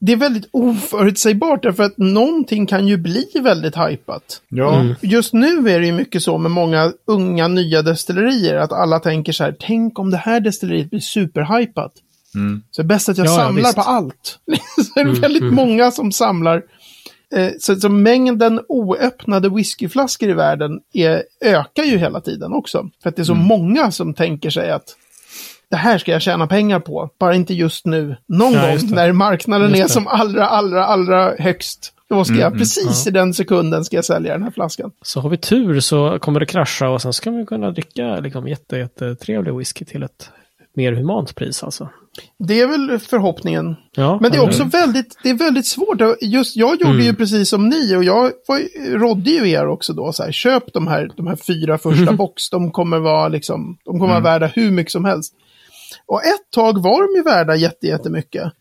det 0.00 0.12
är 0.12 0.16
väldigt 0.16 0.48
oförutsägbart 0.50 1.62
därför 1.62 1.82
att 1.82 1.98
någonting 1.98 2.66
kan 2.66 2.88
ju 2.88 2.96
bli 2.96 3.26
väldigt 3.40 3.76
hypat. 3.76 4.42
ja. 4.48 4.84
Just 5.00 5.32
nu 5.32 5.70
är 5.70 5.80
det 5.80 5.86
ju 5.86 5.92
mycket 5.92 6.22
så 6.22 6.38
med 6.38 6.50
många 6.50 6.92
unga 7.06 7.48
nya 7.48 7.82
destillerier 7.82 8.56
att 8.56 8.72
alla 8.72 8.98
tänker 8.98 9.32
så 9.32 9.44
här, 9.44 9.56
tänk 9.60 9.98
om 9.98 10.10
det 10.10 10.16
här 10.16 10.40
destilleriet 10.40 10.90
blir 10.90 11.00
superhypat. 11.00 11.92
Så 12.70 12.82
det 12.82 12.86
är 12.86 12.88
bäst 12.88 13.08
att 13.08 13.18
jag 13.18 13.26
Ja, 13.26 13.30
ja, 13.30 13.36
samlar 13.38 13.62
visst. 13.62 13.74
på 13.74 13.80
allt. 13.80 14.38
så 14.94 15.00
är 15.00 15.04
det 15.04 15.20
väldigt 15.20 15.52
många 15.52 15.90
som 15.90 16.12
samlar. 16.12 16.62
Eh, 17.34 17.48
så, 17.60 17.76
så 17.76 17.88
mängden 17.88 18.60
oöppnade 18.68 19.48
whiskyflaskor 19.48 20.28
i 20.28 20.32
världen 20.32 20.80
är, 20.92 21.22
ökar 21.44 21.82
ju 21.84 21.98
hela 21.98 22.20
tiden 22.20 22.52
också. 22.52 22.90
För 23.02 23.08
att 23.08 23.16
det 23.16 23.22
är 23.22 23.24
så 23.24 23.34
många 23.34 23.90
som 23.90 24.14
tänker 24.14 24.50
sig 24.50 24.70
att 24.70 24.96
det 25.70 25.76
här 25.76 25.98
ska 25.98 26.12
jag 26.12 26.22
tjäna 26.22 26.46
pengar 26.46 26.80
på. 26.80 27.10
Bara 27.20 27.34
inte 27.34 27.54
just 27.54 27.86
nu. 27.86 28.16
Någon 28.28 28.52
Ja, 28.52 28.66
gång 28.70 28.78
när 28.90 29.12
marknaden 29.12 29.68
Just 29.70 29.78
är 29.80 29.82
det. 29.84 29.88
som 29.92 30.06
allra, 30.06 30.46
allra, 30.46 30.84
allra 30.84 31.34
högst. 31.38 31.92
Då 32.08 32.24
ska 32.24 32.32
Mm, 32.34 32.42
jag 32.42 32.52
precis 32.58 33.06
i 33.06 33.10
den 33.10 33.34
sekunden 33.34 33.84
ska 33.84 33.96
jag 33.96 34.04
sälja 34.04 34.32
den 34.32 34.42
här 34.42 34.50
flaskan. 34.50 34.90
Så 35.02 35.20
har 35.20 35.30
vi 35.30 35.36
tur 35.36 35.80
så 35.80 36.18
kommer 36.18 36.40
det 36.40 36.46
krascha 36.46 36.88
och 36.88 37.02
sen 37.02 37.12
ska 37.12 37.30
vi 37.30 37.46
kunna 37.46 37.70
dricka 37.70 38.20
liksom 38.20 38.48
jätte, 38.48 38.76
jättetrevlig 38.76 39.54
whisky 39.54 39.84
till 39.84 40.02
ett 40.02 40.30
mer 40.76 40.92
humant 40.92 41.34
pris 41.34 41.62
alltså. 41.62 41.88
Det 42.38 42.60
är 42.60 42.66
väl 42.66 42.98
förhoppningen. 42.98 43.76
Ja, 43.96 44.18
Men 44.22 44.30
det 44.30 44.36
är 44.36 44.42
också 44.44 44.64
väldigt, 44.64 45.18
det 45.22 45.30
är 45.30 45.34
väldigt 45.34 45.66
svårt. 45.66 46.00
Just, 46.20 46.56
jag 46.56 46.70
gjorde 46.80 46.92
Mm. 46.92 47.04
ju 47.06 47.14
precis 47.14 47.48
som 47.48 47.68
ni 47.68 47.96
och 47.96 48.04
jag 48.04 48.32
var, 48.48 48.88
rådde 48.98 49.30
ju 49.30 49.50
er 49.50 49.66
också 49.68 49.92
då. 49.92 50.12
Så 50.12 50.22
här, 50.22 50.32
köp 50.32 50.72
de 50.72 50.86
här, 50.86 51.10
de 51.16 51.26
här 51.26 51.36
fyra 51.36 51.78
första 51.78 52.02
Mm. 52.02 52.16
box. 52.16 52.50
De 52.50 52.70
kommer 52.70 52.98
vara 52.98 53.28
liksom, 53.28 53.78
de 53.84 53.98
kommer 53.98 54.12
vara 54.12 54.20
värda 54.20 54.46
hur 54.46 54.70
mycket 54.70 54.92
som 54.92 55.04
helst. 55.04 55.34
Och 56.08 56.24
ett 56.24 56.50
tag 56.54 56.82
var 56.82 57.02
de 57.02 57.18
ju 57.18 57.22
värda 57.22 57.56
jätte, 57.56 57.86
jättemycket. 57.86 58.52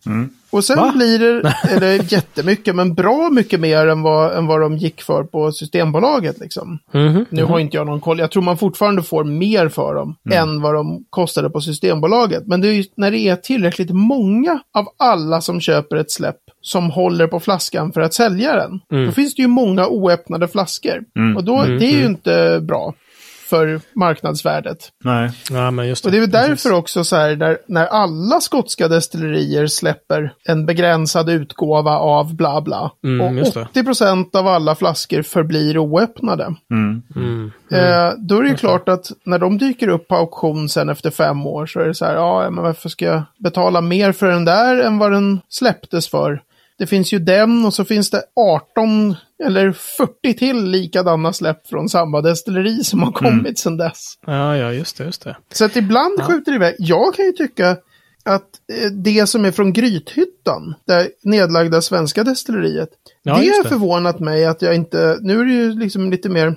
Och 0.50 0.64
sen 0.64 0.78
Va? 0.78 0.92
blir 0.96 1.20
det, 1.20 1.54
eller 1.76 2.14
jättemycket, 2.14 2.76
men 2.76 2.94
bra 2.94 3.30
mycket 3.30 3.60
mer 3.60 3.88
än 3.88 4.02
vad, 4.02 4.38
än 4.38 4.48
vad 4.48 4.62
de 4.62 4.78
gick 4.78 5.02
för 5.02 5.24
på 5.24 5.52
Systembolaget. 5.52 6.40
Liksom. 6.40 6.80
Mhm. 6.94 7.26
Nu 7.30 7.44
har 7.44 7.60
inte 7.60 7.78
jag 7.78 7.86
någon 7.86 8.02
koll. 8.02 8.20
Jag 8.20 8.32
tror 8.32 8.44
man 8.44 8.58
fortfarande 8.58 9.04
får 9.04 9.24
mer 9.24 9.70
för 9.70 9.96
dem 9.96 10.16
än 10.32 10.62
vad 10.62 10.74
de 10.74 11.06
kostade 11.10 11.50
på 11.50 11.62
Systembolaget. 11.62 12.48
Men 12.48 12.62
det 12.62 12.68
är 12.68 12.74
ju 12.74 12.84
när 12.98 13.12
det 13.12 13.20
är 13.20 13.36
tillräckligt 13.36 13.90
många 13.92 14.60
av 14.74 14.88
alla 15.00 15.42
som 15.42 15.62
köper 15.62 15.96
ett 15.96 16.12
släpp 16.12 16.40
som 16.62 16.92
håller 16.92 17.28
på 17.28 17.40
flaskan 17.40 17.92
för 17.92 18.02
att 18.02 18.14
sälja 18.14 18.56
den. 18.56 19.06
Då 19.06 19.12
finns 19.12 19.36
det 19.36 19.42
ju 19.42 19.48
många 19.48 19.88
oöppnade 19.88 20.48
flaskor. 20.48 21.04
Och 21.38 21.44
då, 21.44 21.64
det 21.64 21.86
är 21.86 22.00
ju 22.00 22.06
inte 22.06 22.60
bra 22.62 22.94
för 23.48 23.82
marknadsvärdet. 23.96 24.78
Nej. 25.04 25.32
Ja, 25.50 25.72
men 25.72 25.88
just 25.88 26.04
det. 26.04 26.08
Och 26.08 26.12
det 26.12 26.18
är 26.18 26.22
väl 26.22 26.32
Precis. 26.32 26.64
därför 26.64 26.78
också 26.78 27.04
så 27.04 27.16
här, 27.16 27.36
där, 27.36 27.58
när 27.68 27.86
alla 27.86 28.40
skotska 28.40 28.88
destillerier 28.88 29.68
släpper 29.68 30.34
en 30.44 30.66
begränsad 30.66 31.30
utgåva 31.30 31.98
av 31.98 32.36
bla 32.36 32.62
bla. 32.62 32.92
Mm, 33.04 33.38
just 33.38 33.58
och 33.58 33.68
det. 33.74 33.82
80% 33.82 34.36
av 34.38 34.48
alla 34.48 34.76
flaskor 34.76 35.22
förblir 35.22 35.78
oöppnade. 35.78 36.56
Mm. 36.72 37.52
Eh, 37.72 38.14
då 38.18 38.38
är 38.38 38.44
det 38.44 38.50
ju 38.50 38.56
klart 38.56 38.90
att 38.90 39.12
när 39.24 39.40
de 39.40 39.58
dyker 39.58 39.88
upp 39.88 40.08
på 40.08 40.16
auktion 40.16 40.70
sen 40.70 40.90
efter 40.90 41.12
fem 41.12 41.46
år 41.46 41.66
så 41.66 41.80
är 41.80 41.86
det 41.86 41.94
så 41.94 42.06
här, 42.06 42.16
ja 42.16 42.50
men 42.50 42.64
varför 42.64 42.90
ska 42.90 43.06
jag 43.06 43.22
betala 43.38 43.82
mer 43.82 44.12
för 44.12 44.28
den 44.28 44.46
där 44.46 44.82
än 44.84 44.98
vad 44.98 45.12
den 45.12 45.40
släpptes 45.50 46.10
för? 46.10 46.42
Det 46.78 46.88
finns 46.88 47.14
ju 47.14 47.20
den 47.20 47.66
och 47.66 47.74
så 47.74 47.86
finns 47.86 48.10
det 48.10 48.22
18 48.36 49.16
eller 49.46 49.72
40 49.72 50.34
till 50.34 50.64
likadana 50.64 51.34
släpp 51.34 51.68
från 51.68 51.90
samma 51.90 52.22
destilleri 52.22 52.84
som 52.84 53.04
har 53.04 53.12
kommit 53.12 53.60
sedan 53.60 53.78
dess. 53.78 54.14
Ja, 54.26 54.58
ja, 54.58 54.74
just 54.74 54.98
det, 54.98 55.04
just 55.04 55.24
det. 55.24 55.38
Så 55.54 55.66
att 55.66 55.76
ibland 55.76 56.22
skjuter 56.22 56.52
det 56.52 56.56
iväg. 56.56 56.76
Jag 56.80 57.16
kan 57.16 57.26
ju 57.26 57.32
tycka 57.32 57.78
att 58.26 58.50
eh, 58.74 58.92
det 58.92 59.28
som 59.28 59.46
är 59.46 59.52
från 59.52 59.74
Grythyttan, 59.74 60.76
det 60.88 61.10
nedlagda 61.24 61.82
svenska 61.82 62.24
destilleriet, 62.24 62.90
Ja, 63.24 63.34
det 63.40 63.48
har 63.48 63.64
förvånat 63.64 64.20
mig 64.20 64.46
att 64.46 64.62
jag 64.62 64.76
inte, 64.76 65.18
nu 65.22 65.40
är 65.40 65.46
det 65.46 65.52
ju 65.52 65.74
liksom 65.74 66.12
lite 66.12 66.30
mer, 66.30 66.56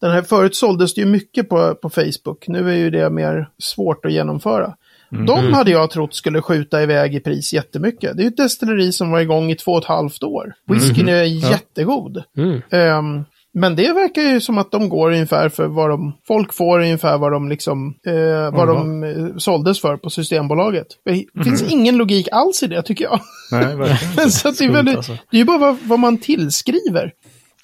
den 0.00 0.10
här 0.10 0.22
förut 0.22 0.56
såldes 0.56 0.94
det 0.94 1.00
ju 1.00 1.06
mycket 1.06 1.48
på, 1.48 1.74
på 1.74 1.90
Facebook, 1.90 2.48
nu 2.48 2.70
är 2.70 2.76
ju 2.76 2.90
det 2.90 3.10
mer 3.10 3.48
svårt 3.58 4.04
att 4.04 4.12
genomföra. 4.12 4.74
Mm. 5.12 5.26
De 5.26 5.52
hade 5.52 5.70
jag 5.70 5.90
trott 5.90 6.14
skulle 6.14 6.42
skjuta 6.42 6.82
iväg 6.82 7.14
i 7.14 7.20
pris 7.20 7.52
jättemycket. 7.52 8.16
Det 8.16 8.22
är 8.22 8.24
ju 8.24 8.28
ett 8.28 8.36
destilleri 8.36 8.92
som 8.92 9.10
var 9.10 9.20
igång 9.20 9.50
i 9.50 9.56
två 9.56 9.72
och 9.72 9.78
ett 9.78 9.84
halvt 9.84 10.22
år. 10.22 10.54
Whiskyn 10.66 11.08
är 11.08 11.22
jättegod. 11.22 12.22
Mm. 12.36 12.62
Ehm, 12.70 13.24
men 13.54 13.76
det 13.76 13.92
verkar 13.92 14.22
ju 14.22 14.40
som 14.40 14.58
att 14.58 14.70
de 14.70 14.88
går 14.88 15.10
ungefär 15.10 15.48
för 15.48 15.66
vad 15.66 15.90
de, 15.90 16.12
folk 16.26 16.54
får 16.54 16.80
ungefär 16.80 17.18
vad 17.18 17.32
de 17.32 17.48
liksom, 17.48 17.94
eh, 18.06 18.56
vad 18.56 18.68
de 18.68 19.04
eh, 19.04 19.36
såldes 19.36 19.80
för 19.80 19.96
på 19.96 20.10
Systembolaget. 20.10 20.86
Det 21.04 21.44
finns 21.44 21.62
ingen 21.62 21.96
logik 21.96 22.28
alls 22.32 22.62
i 22.62 22.66
det 22.66 22.82
tycker 22.82 23.04
jag. 23.04 23.20
Nej, 23.50 23.76
verkligen. 23.76 24.30
så 24.30 24.50
det, 24.50 24.64
är 24.64 24.70
väldigt, 24.70 24.96
alltså. 24.96 25.12
det 25.30 25.36
är 25.36 25.38
ju 25.38 25.44
bara 25.44 25.58
vad, 25.58 25.76
vad 25.84 25.98
man 25.98 26.18
tillskriver. 26.18 27.12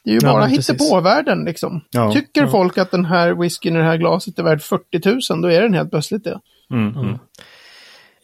Det 0.05 0.11
är 0.11 0.15
ju 0.15 0.21
Ja, 0.23 0.33
bara 0.33 0.47
hittepåvärlden 0.47 1.45
liksom. 1.45 1.81
Ja. 1.91 2.13
Tycker 2.13 2.47
folk 2.47 2.79
att 2.79 2.91
den 2.91 3.05
här 3.05 3.33
whiskyn 3.33 3.77
i 3.77 3.79
det 3.79 3.85
här 3.85 3.97
glaset 3.97 4.39
är 4.39 4.43
värd 4.43 4.63
40 4.63 5.33
000, 5.33 5.43
då 5.43 5.51
är 5.51 5.63
den 5.63 5.75
helt 5.75 5.91
plötsligt 5.91 6.25
det. 6.25 6.41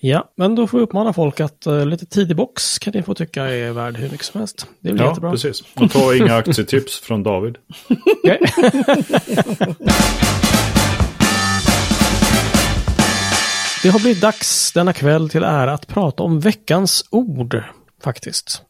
Ja, 0.01 0.33
men 0.37 0.55
då 0.55 0.67
får 0.67 0.79
vi 0.79 0.85
uppmana 0.85 1.13
folk 1.13 1.41
att 1.41 1.67
uh, 1.67 1.87
lite 1.87 2.07
tidig 2.07 2.37
box 2.37 2.79
kan 2.79 2.93
ni 2.95 3.03
få 3.03 3.15
tycka 3.15 3.45
är 3.45 3.73
värd 3.73 3.97
hur 3.97 4.11
mycket 4.11 4.27
som 4.27 4.39
helst. 4.41 4.67
Det 4.81 4.93
blir 4.93 5.03
Ja, 5.03 5.09
jättebra. 5.09 5.31
precis. 5.31 5.63
Och 5.75 5.91
ta 5.91 6.15
inga 6.15 6.37
aktietips 6.37 7.01
från 7.01 7.23
David. 7.23 7.57
Det 13.83 13.89
har 13.91 14.01
blivit 14.01 14.21
dags 14.21 14.73
denna 14.73 14.93
kväll 14.93 15.29
till 15.31 15.43
ära 15.43 15.73
att 15.73 15.87
prata 15.87 16.23
om 16.23 16.41
veckans 16.41 17.05
ord, 17.11 17.63
faktiskt. 18.03 18.63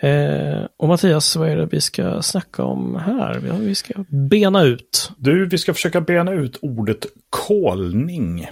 Eh, 0.00 0.64
och 0.78 0.88
Mattias, 0.88 1.36
vad 1.36 1.48
är 1.48 1.56
det 1.56 1.66
vi 1.66 1.80
ska 1.80 2.22
snacka 2.22 2.64
om 2.64 2.96
här? 3.06 3.38
Vi, 3.38 3.66
vi 3.66 3.74
ska 3.74 3.94
bena 4.08 4.62
ut. 4.62 5.10
Du, 5.16 5.46
vi 5.48 5.58
ska 5.58 5.74
försöka 5.74 6.00
bena 6.00 6.32
ut 6.32 6.58
ordet 6.62 7.06
kolning. 7.30 8.46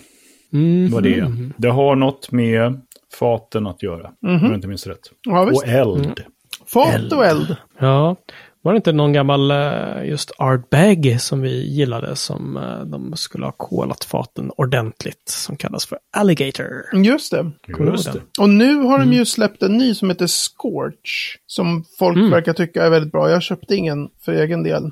Mm. 0.52 0.90
Vad 0.90 1.02
det 1.02 1.18
är. 1.18 1.50
Det 1.56 1.68
har 1.68 1.96
något 1.96 2.32
med 2.32 2.80
faten 3.18 3.66
att 3.66 3.82
göra. 3.82 4.10
Om 4.26 4.40
jag 4.42 4.54
inte 4.54 4.68
minns 4.68 4.86
rätt. 4.86 5.10
Ja, 5.22 5.44
visst. 5.44 5.62
Och 5.62 5.68
eld. 5.68 6.20
Fat 6.66 7.12
och 7.12 7.26
eld. 7.26 7.56
Ja, 7.78 8.16
var 8.62 8.72
det 8.72 8.76
inte 8.76 8.92
någon 8.92 9.12
gammal 9.12 9.50
eh, 9.50 10.04
just 10.04 10.32
Art 10.38 10.70
Bag 10.70 11.16
som 11.20 11.40
vi 11.40 11.66
gillade 11.74 12.16
som 12.16 12.56
eh, 12.56 12.80
de 12.80 13.16
skulle 13.16 13.44
ha 13.44 13.52
kolat 13.52 14.04
faten 14.04 14.50
ordentligt 14.56 15.28
som 15.28 15.56
kallas 15.56 15.86
för 15.86 15.98
Alligator? 16.16 16.66
Just 17.04 17.30
det. 17.32 17.50
Just 17.78 18.12
det. 18.12 18.20
Och 18.40 18.48
nu 18.48 18.74
har 18.76 18.94
Mm. 18.98 19.10
de 19.10 19.16
ju 19.16 19.24
släppt 19.24 19.62
en 19.62 19.76
ny 19.78 19.94
som 19.94 20.08
heter 20.08 20.26
Scorch. 20.26 21.38
Som 21.46 21.84
folk 21.98 22.32
verkar 22.32 22.52
tycka 22.52 22.86
är 22.86 22.90
väldigt 22.90 23.12
bra. 23.12 23.30
Jag 23.30 23.42
köpte 23.42 23.74
ingen 23.74 24.08
för 24.24 24.32
egen 24.32 24.62
del. 24.62 24.90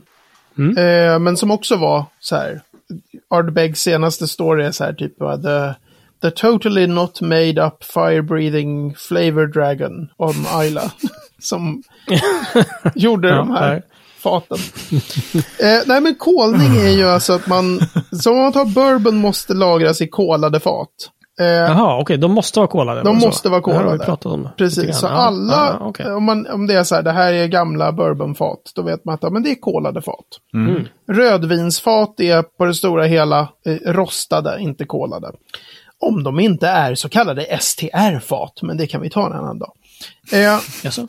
Mm. 0.59 0.77
Eh, 0.79 1.19
men 1.19 1.37
som 1.37 1.51
också 1.51 1.77
var 1.77 2.05
så 2.21 2.37
här. 2.37 2.61
Ardbegs 3.31 3.81
senaste 3.81 4.29
story 4.29 4.65
är 4.65 4.73
så 4.73 4.85
här 4.85 4.93
typ 4.93 5.23
uh, 5.23 5.37
the, 5.43 5.75
the 6.23 6.31
totally 6.31 6.87
not 6.87 7.21
made 7.21 7.67
up 7.67 7.85
fire 7.85 8.23
breathing 8.23 8.95
flavor 8.95 9.47
dragon 9.47 10.09
om 10.17 10.47
Ayla. 10.53 10.93
som 11.39 11.83
gjorde 12.95 13.29
Ja, 13.29 13.35
de 13.35 13.51
här 13.51 13.83
faten. 14.19 14.59
eh, 15.59 15.83
nej 15.87 16.01
men 16.01 16.15
kolning 16.15 16.77
är 16.77 16.91
ju 16.91 17.05
alltså 17.05 17.33
att 17.33 17.47
man, 17.47 17.81
som 18.23 18.33
om 18.33 18.39
man 18.39 18.53
tar 18.53 18.65
bourbon 18.65 19.17
måste 19.17 19.55
lagras 19.55 20.01
i 20.01 20.09
kolade 20.09 20.61
fat. 20.61 20.89
Eh, 21.41 21.47
Jaha, 21.47 22.01
okej, 22.01 22.19
de 22.19 22.33
måste 22.33 22.59
vara 22.61 22.69
kolade. 22.69 23.03
De 23.03 23.19
det 23.19 23.27
måste 23.27 23.49
vara 23.49 23.61
Det 23.61 23.73
här 23.73 23.75
har 23.77 23.83
vi 23.85 23.89
kolade. 23.89 24.05
pratat 24.05 24.33
om. 24.33 24.49
Precis, 24.57 24.99
så 24.99 25.07
alla, 25.07 25.77
ja, 25.81 25.87
okej. 25.87 26.13
om, 26.13 26.25
man, 26.25 26.47
om 26.47 26.67
det 26.67 26.75
är 26.75 26.85
så 26.85 26.95
här, 26.95 27.03
det 27.03 27.13
här 27.13 27.33
är 27.33 27.47
gamla 27.47 27.93
bourbonfat, 27.93 28.73
då 28.75 28.83
vet 28.83 29.05
man 29.05 29.15
att 29.15 29.23
ja, 29.23 29.31
men 29.31 29.43
det 29.43 29.51
är 29.51 29.55
kolade 29.61 30.03
fat. 30.03 30.25
Mm. 30.55 30.85
Rödvinsfat 31.13 32.21
är 32.21 32.43
på 32.43 32.65
det 32.65 32.75
stora 32.75 33.05
hela 33.05 33.49
eh, 33.67 33.93
rostade, 33.93 34.61
inte 34.61 34.85
kolade. 34.85 35.33
Om 36.03 36.23
de 36.25 36.41
inte 36.41 36.69
är 36.69 36.95
så 36.95 37.09
kallade 37.09 37.59
STR-fat, 37.61 38.63
men 38.63 38.77
det 38.77 38.87
kan 38.87 39.01
vi 39.01 39.11
ta 39.11 39.27
en 39.27 39.33
annan 39.33 39.59
dag. 39.59 39.73
Eh, 40.33 40.59
Jaså? 40.85 41.07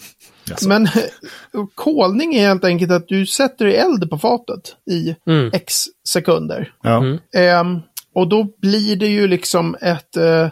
men 0.67 0.85
eh, 0.85 0.91
kolning 1.75 2.35
är 2.35 2.47
helt 2.47 2.63
enkelt 2.63 2.91
att 2.91 3.07
du 3.07 3.25
sätter 3.25 3.65
eld 3.65 4.09
på 4.09 4.17
fatet 4.17 4.75
i 4.91 5.15
Mm. 5.31 5.49
x 5.53 5.73
sekunder. 6.09 6.73
Ja. 6.83 7.03
Ehm, 7.35 7.79
och 8.13 8.27
då 8.27 8.47
blir 8.57 8.95
det 8.95 9.07
ju 9.07 9.27
liksom 9.27 9.75
ett... 9.81 10.17
Eh, 10.17 10.47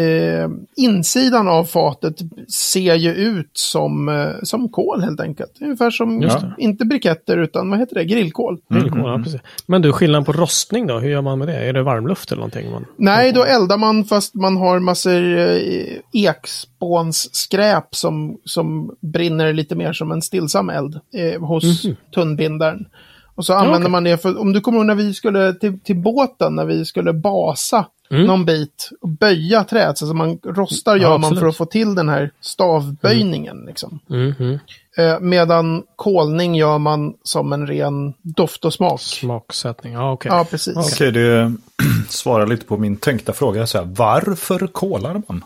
eh, 0.00 0.48
insidan 0.76 1.48
av 1.48 1.64
fatet 1.64 2.16
ser 2.48 2.94
ju 2.94 3.10
ut 3.10 3.50
som, 3.52 4.08
eh, 4.08 4.30
som 4.42 4.68
kol 4.68 5.02
helt 5.02 5.20
enkelt. 5.20 5.52
Ungefär 5.60 5.90
som, 5.90 6.22
Just 6.22 6.40
det. 6.40 6.54
inte 6.58 6.84
briketter 6.84 7.36
utan 7.36 7.70
vad 7.70 7.78
heter 7.78 7.94
det, 7.94 8.04
grillkol. 8.04 8.58
Grillkol, 8.68 9.00
ja, 9.00 9.20
precis. 9.24 9.40
Men 9.66 9.82
du, 9.82 9.92
skillnaden 9.92 10.24
på 10.24 10.32
rostning 10.32 10.86
då? 10.86 10.98
Hur 10.98 11.10
gör 11.10 11.22
man 11.22 11.38
med 11.38 11.48
det? 11.48 11.56
Är 11.56 11.72
det 11.72 11.82
varmluft 11.82 12.32
eller 12.32 12.40
någonting? 12.40 12.70
Man... 12.70 12.86
Nej, 12.96 13.32
då 13.32 13.44
eldar 13.44 13.78
man 13.78 14.04
fast 14.04 14.34
man 14.34 14.56
har 14.56 14.78
massor 14.78 15.38
eh, 15.38 15.98
ekspånsskräp 16.12 17.94
som, 17.94 18.38
som 18.44 18.96
brinner 19.00 19.52
lite 19.52 19.74
mer 19.74 19.92
som 19.92 20.12
en 20.12 20.22
stillsam 20.22 20.70
eld 20.70 21.00
eh, 21.14 21.40
hos 21.40 21.82
tunnbindaren. 22.14 22.86
Och 23.34 23.46
så 23.46 23.52
använder 23.52 23.78
okej. 23.80 23.90
man 23.90 24.04
det 24.04 24.18
för, 24.22 24.38
om 24.40 24.52
du 24.52 24.60
kommer 24.60 24.78
ihåg 24.78 24.86
när 24.86 24.94
vi 24.94 25.14
skulle 25.14 25.54
till, 25.54 25.80
till 25.80 25.96
båten, 25.96 26.54
när 26.54 26.64
vi 26.64 26.84
skulle 26.84 27.12
basa 27.12 27.86
någon 28.10 28.44
bit 28.44 28.90
och 29.00 29.08
böja 29.08 29.64
träet, 29.64 29.98
så 29.98 30.04
alltså 30.04 30.14
man 30.14 30.38
rostar 30.44 30.96
gör 30.96 31.02
Ja, 31.02 31.10
man 31.10 31.20
för 31.20 31.28
absolut. 31.36 31.50
att 31.50 31.56
få 31.56 31.66
till 31.66 31.94
den 31.94 32.08
här 32.08 32.30
stavböjningen. 32.40 33.64
Liksom. 33.66 34.00
Mhm. 34.06 34.58
Eh, 34.96 35.20
medan 35.20 35.82
kolning 35.96 36.54
gör 36.54 36.78
man 36.78 37.14
som 37.22 37.52
en 37.52 37.66
ren 37.66 38.14
doft 38.22 38.64
och 38.64 38.74
smak. 38.74 39.00
Smaksättning, 39.00 39.92
ja 39.92 40.12
okej. 40.12 40.32
Ja, 40.32 40.46
precis. 40.50 40.76
Okej, 40.76 41.12
det 41.12 41.52
svarar 42.08 42.46
lite 42.46 42.66
på 42.66 42.76
min 42.76 42.96
tänkta 42.96 43.32
fråga. 43.32 43.66
Så 43.66 43.78
här, 43.78 43.84
varför 43.96 44.66
kolar 44.66 45.22
man? 45.28 45.44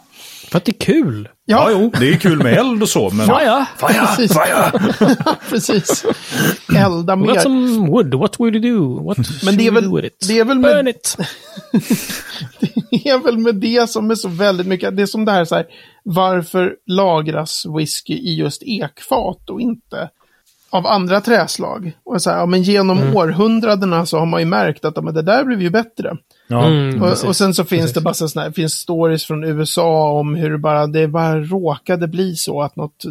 För 0.50 0.56
att 0.58 0.64
det 0.64 0.70
är 0.72 0.80
kul. 0.80 1.28
Ja, 1.44 1.68
jo, 1.72 1.92
det 2.00 2.08
är 2.08 2.16
kul 2.16 2.38
med 2.42 2.58
eld 2.58 2.82
och 2.82 2.88
så, 2.88 3.10
men... 3.10 3.26
ja. 3.28 3.66
Precis. 3.80 4.36
Precis. 5.50 6.04
Elda 6.76 7.16
We 7.16 7.26
got 7.26 7.34
mer. 7.34 7.40
some 7.40 7.86
wood. 7.90 8.14
What 8.14 8.40
would 8.40 8.56
you 8.56 8.78
do? 8.78 9.04
What 9.04 9.18
Men 9.44 9.56
det 9.56 9.66
är 9.66 9.70
väl- 9.70 9.84
we 9.84 9.90
do 9.90 9.96
with 9.96 10.06
it? 10.06 10.24
det 10.28 10.38
är 10.38 10.44
väl 10.44 10.58
Burn 10.58 10.84
med- 10.84 10.88
it. 10.88 11.16
Det 12.90 13.08
är 13.08 13.18
väl 13.18 13.38
med 13.38 13.54
det 13.54 13.90
som 13.90 14.10
är 14.10 14.14
så 14.14 14.28
väldigt 14.28 14.66
mycket. 14.66 14.96
Det 14.96 15.02
är 15.02 15.06
som 15.06 15.24
det 15.24 15.32
här 15.32 15.44
så 15.44 15.54
här. 15.54 15.66
Varför 16.04 16.74
lagras 16.86 17.66
whisky 17.78 18.14
i 18.14 18.34
just 18.34 18.62
ekfat 18.62 19.50
och 19.50 19.60
inte 19.60 20.10
av 20.70 20.86
andra 20.86 21.20
träslag? 21.20 21.92
Och 22.04 22.22
så 22.22 22.30
här, 22.30 22.38
ja, 22.38 22.46
men 22.46 22.62
genom 22.62 22.98
Mm. 22.98 23.16
århundradena 23.16 24.06
så 24.06 24.18
har 24.18 24.26
man 24.26 24.40
ju 24.40 24.46
märkt 24.46 24.84
att 24.84 24.96
ja, 24.96 25.02
men 25.02 25.14
det 25.14 25.22
där 25.22 25.44
blev 25.44 25.62
ju 25.62 25.70
bättre. 25.70 26.16
Ja. 26.48 26.66
Mm, 26.66 27.02
Och, 27.02 27.08
precis. 27.08 27.24
och 27.24 27.36
sen 27.36 27.54
så 27.54 27.64
finns 27.64 27.92
det 27.92 28.00
bara 28.00 28.14
såna 28.14 28.44
här, 28.44 28.52
finns 28.52 28.72
stories 28.72 29.24
från 29.26 29.44
USA 29.44 30.10
om 30.12 30.34
hur 30.34 30.50
det 30.50 30.58
bara, 30.58 30.86
det 30.86 31.08
bara 31.08 31.40
råkade 31.40 32.08
bli 32.08 32.36
så 32.36 32.62
att 32.62 32.76
något, 32.76 33.04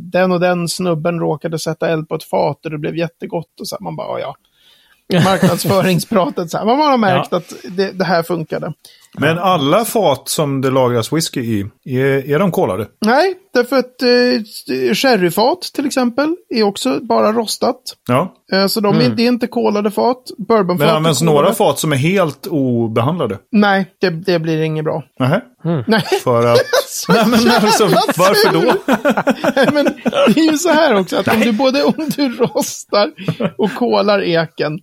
den 0.00 0.32
och 0.32 0.40
den 0.40 0.68
snubben 0.68 1.20
råkade 1.20 1.58
sätta 1.58 1.88
eld 1.88 2.08
på 2.08 2.14
ett 2.14 2.24
fat 2.24 2.64
och 2.64 2.70
det 2.70 2.78
blev 2.78 2.96
jättegott 2.96 3.60
och 3.60 3.68
så 3.68 3.76
här, 3.76 3.80
man 3.84 3.96
bara, 3.96 4.20
ja, 4.20 4.34
ja. 5.08 5.20
Marknadsföringspratet 5.24 6.50
så 6.50 6.58
här, 6.58 6.64
man 6.64 6.78
har 6.78 6.96
märkt 6.98 7.32
att 7.32 7.52
det, 7.70 7.92
det 7.92 8.04
här 8.04 8.22
funkade. 8.22 8.72
Men 9.18 9.38
alla 9.38 9.84
fat 9.84 10.28
som 10.28 10.60
det 10.60 10.70
lagras 10.70 11.12
whisky 11.12 11.40
i, 11.40 11.60
är, 11.84 12.30
är 12.30 12.38
de 12.38 12.50
kolade? 12.50 12.86
Nej, 13.06 13.34
därför 13.54 13.76
att 13.76 14.02
eh, 14.02 14.94
sherryfat 14.94 15.62
till 15.62 15.86
exempel 15.86 16.36
är 16.54 16.62
också 16.62 17.00
bara 17.00 17.32
rostat. 17.32 17.80
Ja. 18.08 18.34
Eh, 18.52 18.66
så 18.66 18.80
de 18.80 18.96
är, 18.96 19.08
det 19.08 19.22
är 19.22 19.28
inte 19.28 19.46
kolade 19.46 19.90
fat. 19.90 20.22
Bourbonfat 20.48 20.86
Men 20.86 20.96
används 20.96 21.22
några 21.22 21.52
fat 21.52 21.78
som 21.78 21.92
är 21.92 21.96
helt 21.96 22.46
obehandlade? 22.46 23.38
Nej, 23.52 23.86
det, 24.00 24.10
det 24.10 24.38
blir 24.38 24.62
inget 24.62 24.84
bra. 24.84 25.02
Nähä? 25.18 25.40
Nej. 25.86 26.02
För 26.24 26.46
att... 26.46 26.60
Nej, 27.08 27.26
men 27.26 27.50
alltså, 27.50 27.84
varför 28.16 28.52
då? 28.52 28.74
Nej, 29.56 29.68
men 29.72 29.84
det 30.34 30.40
är 30.40 30.52
ju 30.52 30.58
så 30.58 30.68
här 30.68 30.98
också 31.00 31.16
att 31.16 31.28
om 31.28 31.40
du 31.40 31.52
både 31.52 31.84
om 31.84 32.08
du 32.16 32.28
rostar 32.28 33.10
och 33.58 33.74
kolar 33.74 34.22
eken 34.22 34.78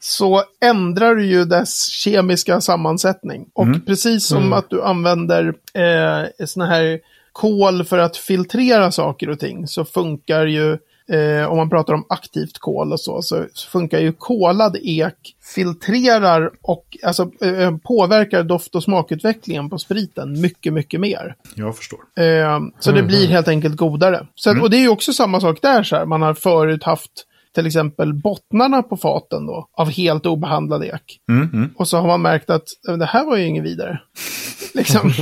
så 0.00 0.42
ändrar 0.64 1.14
du 1.14 1.26
ju 1.26 1.44
dess 1.44 1.88
kemiska 1.90 2.60
sammansättning. 2.60 3.46
Och 3.54 3.66
precis 3.86 4.24
som 4.26 4.52
att 4.52 4.70
du 4.70 4.82
använder 4.82 5.44
eh, 5.74 6.46
såna 6.46 6.66
här 6.66 7.00
kol 7.32 7.84
för 7.84 7.98
att 7.98 8.16
filtrera 8.16 8.92
saker 8.92 9.30
och 9.30 9.40
ting 9.40 9.66
så 9.66 9.84
funkar 9.84 10.46
ju 10.46 10.78
Eh, 11.12 11.50
om 11.50 11.56
man 11.56 11.70
pratar 11.70 11.94
om 11.94 12.04
aktivt 12.08 12.58
kol 12.58 12.92
och 12.92 13.00
så, 13.00 13.22
så 13.22 13.44
funkar 13.72 13.98
ju 13.98 14.12
kolad 14.12 14.76
ek 14.82 15.14
filtrerar 15.54 16.50
och 16.62 16.84
alltså, 17.04 17.30
eh, 17.42 17.76
påverkar 17.76 18.42
doft 18.42 18.74
och 18.74 18.82
smakutvecklingen 18.82 19.70
på 19.70 19.78
spriten 19.78 20.40
mycket, 20.40 20.72
mycket 20.72 21.00
mer. 21.00 21.34
Jag 21.54 21.76
förstår. 21.76 21.98
Eh, 22.18 22.60
så 22.80 22.92
det 22.92 23.02
blir 23.02 23.26
helt 23.28 23.48
enkelt 23.48 23.76
godare. 23.76 24.26
Så, 24.34 24.50
att- 24.50 24.62
Och 24.62 24.70
det 24.70 24.76
är 24.76 24.80
ju 24.80 24.88
också 24.88 25.12
samma 25.12 25.40
sak 25.40 25.58
där. 25.62 25.82
Så 25.82 25.96
här. 25.96 26.06
Man 26.06 26.22
har 26.22 26.34
förut 26.34 26.82
haft 26.84 27.12
till 27.58 27.66
exempel 27.66 28.14
bottnarna 28.14 28.82
på 28.82 28.96
faten 28.96 29.46
då, 29.46 29.68
av 29.76 29.90
helt 29.90 30.26
obehandlad 30.26 30.84
ek. 30.84 31.20
Mm, 31.30 31.50
mm. 31.52 31.70
Och 31.76 31.88
så 31.88 31.98
har 31.98 32.06
man 32.06 32.22
märkt 32.22 32.50
att 32.50 32.64
det 32.98 33.04
här 33.06 33.24
var 33.24 33.36
ju 33.36 33.46
inget 33.46 33.64
vidare. 33.64 34.00
liksom. 34.74 35.12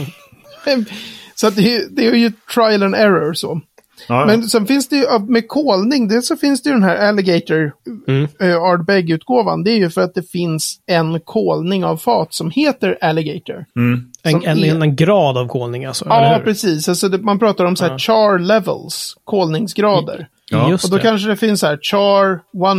så 1.34 1.46
att 1.46 1.56
det, 1.56 1.76
är- 1.76 1.88
det 1.90 2.06
är 2.06 2.14
ju 2.14 2.32
trial 2.54 2.82
and 2.82 2.94
error 2.94 3.32
så. 3.34 3.60
Ja, 4.08 4.20
ja. 4.20 4.26
Men 4.26 4.42
sen 4.42 4.66
finns 4.66 4.88
det 4.88 4.96
ju 4.96 5.02
ja, 5.02 5.18
med 5.18 5.48
kolning, 5.48 6.08
det 6.08 6.22
så 6.22 6.36
finns 6.36 6.62
det 6.62 6.68
ju 6.68 6.74
den 6.74 6.82
här 6.82 7.08
Alligator 7.08 7.72
Mm. 8.08 8.28
mm. 8.40 8.62
Ardbeg-utgåvan. 8.62 9.64
Det 9.64 9.70
är 9.70 9.76
ju 9.76 9.90
för 9.90 10.00
att 10.00 10.14
det 10.14 10.30
finns 10.30 10.78
en 10.86 11.20
kolning 11.20 11.84
av 11.84 11.96
fat 11.96 12.34
som 12.34 12.50
heter 12.50 12.98
Alligator. 13.00 13.64
Mm. 13.76 14.04
En, 14.22 14.34
en, 14.44 14.64
är- 14.64 14.82
en 14.82 14.96
grad 14.96 15.38
av 15.38 15.48
kolning 15.48 15.84
alltså? 15.84 16.04
Ja, 16.08 16.40
precis. 16.44 16.88
Alltså 16.88 17.08
det, 17.08 17.18
man 17.18 17.38
pratar 17.38 17.64
om 17.64 17.76
så 17.76 17.84
här 17.84 17.98
char 17.98 18.38
levels, 18.38 19.14
kolningsgrader. 19.24 20.28
Ja. 20.50 20.70
Just 20.70 20.84
Och 20.84 20.90
då 20.90 20.96
det. 20.96 21.02
kanske 21.02 21.28
det 21.28 21.36
finns 21.36 21.60
så 21.60 21.66
här 21.66 21.78
char 21.82 22.32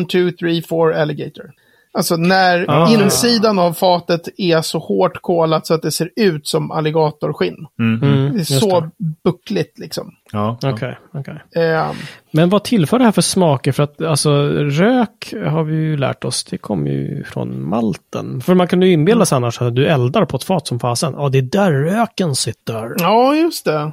1, 0.03 0.09
2, 0.09 0.37
3, 0.39 0.61
4 0.69 1.01
alligator. 1.01 1.51
Alltså 1.93 2.15
när 2.17 2.65
Ah. 2.69 2.89
insidan 2.91 3.59
av 3.59 3.73
fatet 3.73 4.27
är 4.37 4.61
så 4.61 4.79
hårt 4.79 5.21
kolat 5.21 5.67
så 5.67 5.73
att 5.73 5.81
det 5.81 5.91
ser 5.91 6.09
ut 6.15 6.47
som 6.47 6.71
alligatorskinn. 6.71 7.65
Mm. 7.79 8.03
Mm, 8.03 8.23
Det 8.33 8.35
är 8.35 8.37
just 8.37 8.59
så 8.59 8.79
det. 8.79 8.89
buckligt 9.23 9.79
liksom. 9.79 10.11
Ja. 10.31 10.57
Okej, 10.63 10.97
okej. 11.13 11.41
Eh, 11.63 11.91
Men 12.31 12.49
vad 12.49 12.63
tillför 12.63 12.99
det 12.99 13.05
här 13.05 13.11
för 13.11 13.21
smaker? 13.21 13.71
För 13.71 13.83
att 13.83 14.01
alltså, 14.01 14.31
rök 14.49 15.33
har 15.47 15.63
vi 15.63 15.75
ju 15.75 15.97
lärt 15.97 16.23
oss, 16.23 16.43
det 16.43 16.57
kommer 16.57 16.91
ju 16.91 17.23
från 17.23 17.69
malten. 17.69 18.41
För 18.41 18.53
man 18.55 18.67
kan 18.67 18.81
ju 18.81 18.91
inbilla 18.91 19.25
sig 19.25 19.35
annars 19.35 19.61
att 19.61 19.75
du 19.75 19.87
eldar 19.87 20.25
på 20.25 20.37
ett 20.37 20.43
fat 20.43 20.67
som 20.67 20.79
fasen. 20.79 21.13
Ja, 21.17 21.29
det 21.29 21.37
är 21.37 21.41
där 21.41 21.71
röken 21.71 22.35
sitter. 22.35 22.95
ja, 22.99 23.35
just 23.35 23.65
det. 23.65 23.91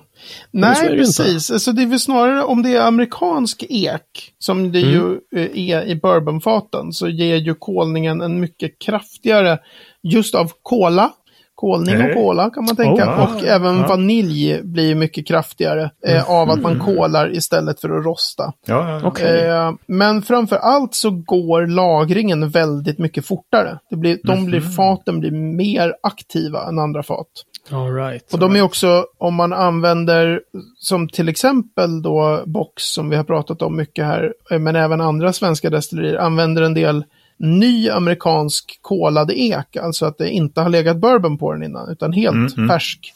Nej, 0.50 0.74
det 0.82 0.86
ju 0.86 1.04
inte. 1.04 1.22
precis. 1.22 1.50
Alltså, 1.50 1.72
det 1.72 1.82
är 1.82 1.86
väl 1.86 2.00
snarare 2.00 2.42
om 2.44 2.62
det 2.62 2.76
är 2.76 2.86
amerikansk 2.86 3.64
ek, 3.68 4.32
som 4.38 4.72
det 4.72 4.80
ju 4.80 5.00
Mm. 5.00 5.18
eh, 5.36 5.70
är 5.70 5.84
i 5.86 5.96
bourbonfaten, 5.96 6.92
så 6.92 7.08
ger 7.08 7.36
ju 7.36 7.54
kolningen 7.54 8.20
en 8.20 8.40
mycket 8.40 8.78
kraftigare, 8.78 9.58
just 10.02 10.34
av 10.34 10.50
kola. 10.62 11.10
Kolning 11.54 12.02
och 12.02 12.14
kola 12.14 12.50
kan 12.50 12.64
man 12.64 12.76
tänka. 12.76 13.04
Oh, 13.04 13.22
och 13.22 13.44
även 13.44 13.82
vanilj 13.82 14.62
blir 14.62 14.94
mycket 14.94 15.26
kraftigare 15.26 15.90
eh, 16.06 16.30
av 16.30 16.50
att 16.50 16.62
man 16.62 16.80
kolar 16.80 17.36
istället 17.36 17.80
för 17.80 17.98
att 17.98 18.04
rosta. 18.04 18.52
Ja, 18.66 18.90
ja. 18.90 19.08
Okej. 19.08 19.46
Eh, 19.48 19.72
men 19.86 20.22
framför 20.22 20.56
allt 20.56 20.94
så 20.94 21.10
går 21.10 21.66
lagringen 21.66 22.48
väldigt 22.48 22.98
mycket 22.98 23.26
fortare. 23.26 23.78
Det 23.90 23.96
blir, 23.96 24.18
de 24.24 24.44
blir, 24.44 24.60
faten 24.60 25.20
blir 25.20 25.30
mer 25.30 25.94
aktiva 26.02 26.68
än 26.68 26.78
andra 26.78 27.02
fat. 27.02 27.26
All 27.70 27.94
right. 27.94 28.32
Och 28.32 28.38
de 28.38 28.56
är 28.56 28.62
också, 28.62 29.06
om 29.18 29.34
man 29.34 29.52
använder, 29.52 30.40
som 30.78 31.08
till 31.08 31.28
exempel 31.28 32.02
då 32.02 32.42
Box, 32.46 32.82
som 32.82 33.10
vi 33.10 33.16
har 33.16 33.24
pratat 33.24 33.62
om 33.62 33.76
mycket 33.76 34.04
här, 34.04 34.34
eh, 34.50 34.58
men 34.58 34.76
även 34.76 35.00
andra 35.00 35.32
svenska 35.32 35.70
destillerier, 35.70 36.18
använder 36.18 36.62
en 36.62 36.74
del 36.74 37.04
ny 37.36 37.88
amerikansk 37.90 38.78
kolad 38.80 39.30
ek, 39.30 39.76
alltså 39.76 40.06
att 40.06 40.18
det 40.18 40.30
inte 40.30 40.60
har 40.60 40.68
legat 40.68 40.96
bourbon 40.96 41.38
på 41.38 41.52
den 41.52 41.62
innan, 41.62 41.90
utan 41.92 42.12
helt 42.12 42.52
färsk. 42.68 43.14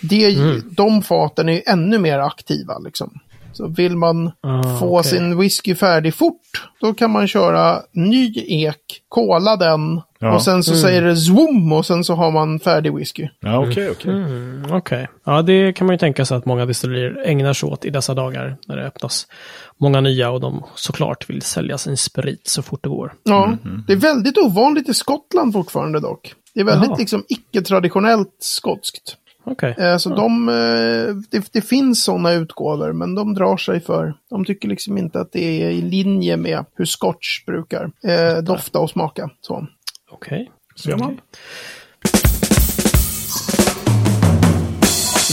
Det, 0.00 0.24
är 0.24 0.28
ju- 0.30 0.60
De 0.70 1.02
faten 1.02 1.48
är 1.48 1.52
ju 1.52 1.62
ännu 1.66 1.98
mer 1.98 2.18
aktiva 2.18 2.78
liksom. 2.78 3.18
Så 3.58 3.66
vill 3.68 3.96
man 3.96 4.26
Ah, 4.42 4.78
få 4.78 4.98
okej. 4.98 5.10
sin 5.10 5.38
whisky 5.38 5.74
färdig 5.74 6.14
fort, 6.14 6.40
då 6.80 6.94
kan 6.94 7.10
man 7.10 7.28
köra 7.28 7.82
ny 7.92 8.32
ek, 8.36 8.76
kola 9.08 9.56
den 9.56 10.00
Ja. 10.20 10.34
och 10.34 10.42
sen 10.42 10.62
så 10.62 10.74
säger 10.76 11.02
det 11.02 11.16
zoom 11.16 11.72
och 11.72 11.86
sen 11.86 12.04
så 12.04 12.14
har 12.14 12.30
man 12.30 12.60
färdig 12.60 12.94
whisky. 12.94 13.28
ja 13.40 13.58
okej, 13.68 13.90
okej. 13.90 14.12
Mm, 14.12 14.64
Okej. 14.72 15.08
Ja, 15.26 15.42
det 15.42 15.72
kan 15.72 15.86
man 15.86 15.94
ju 15.94 15.98
tänka 15.98 16.24
sig 16.24 16.36
att 16.36 16.46
många 16.46 16.66
destillerier 16.66 17.22
ägnar 17.26 17.52
sig 17.52 17.68
åt 17.68 17.84
i 17.84 17.90
dessa 17.90 18.14
dagar 18.14 18.56
när 18.66 18.76
det 18.76 18.86
öppnas 18.86 19.26
många 19.80 20.00
nya 20.00 20.30
och 20.30 20.40
de 20.40 20.62
såklart 20.74 21.30
vill 21.30 21.42
sälja 21.42 21.78
sin 21.78 21.96
sprit 21.96 22.48
så 22.48 22.62
fort 22.62 22.82
det 22.82 22.88
går. 22.88 23.12
Ja, 23.22 23.56
det 23.86 23.92
är 23.92 23.96
väldigt 23.96 24.38
ovanligt 24.38 24.88
i 24.88 24.94
Skottland 24.94 25.52
fortfarande 25.52 26.00
dock. 26.00 26.34
Det 26.54 26.60
är 26.60 26.64
väldigt 26.64 26.88
Jaha. 26.88 26.98
liksom 26.98 27.24
icke-traditionellt 27.28 28.36
skotskt. 28.38 29.16
Okej. 29.50 29.74
Eh, 29.78 29.96
så 29.96 30.08
de, 30.08 30.48
eh, 30.48 31.14
det, 31.30 31.52
det 31.52 31.60
finns 31.60 32.04
sådana 32.04 32.32
utgåvor, 32.32 32.92
men 32.92 33.14
de 33.14 33.34
drar 33.34 33.56
sig 33.56 33.80
för. 33.80 34.14
De 34.30 34.44
tycker 34.44 34.68
liksom 34.68 34.98
inte 34.98 35.20
att 35.20 35.32
det 35.32 35.62
är 35.62 35.70
i 35.70 35.80
linje 35.80 36.36
med 36.36 36.64
hur 36.74 36.84
scotch 36.84 37.44
brukar 37.46 37.90
eh, 38.04 38.42
dofta 38.42 38.78
och 38.78 38.90
smaka. 38.90 39.30
Så. 39.40 39.66
Okej. 40.10 40.50
Ser 40.76 40.96
man? 40.96 41.06
Okej. 41.06 41.18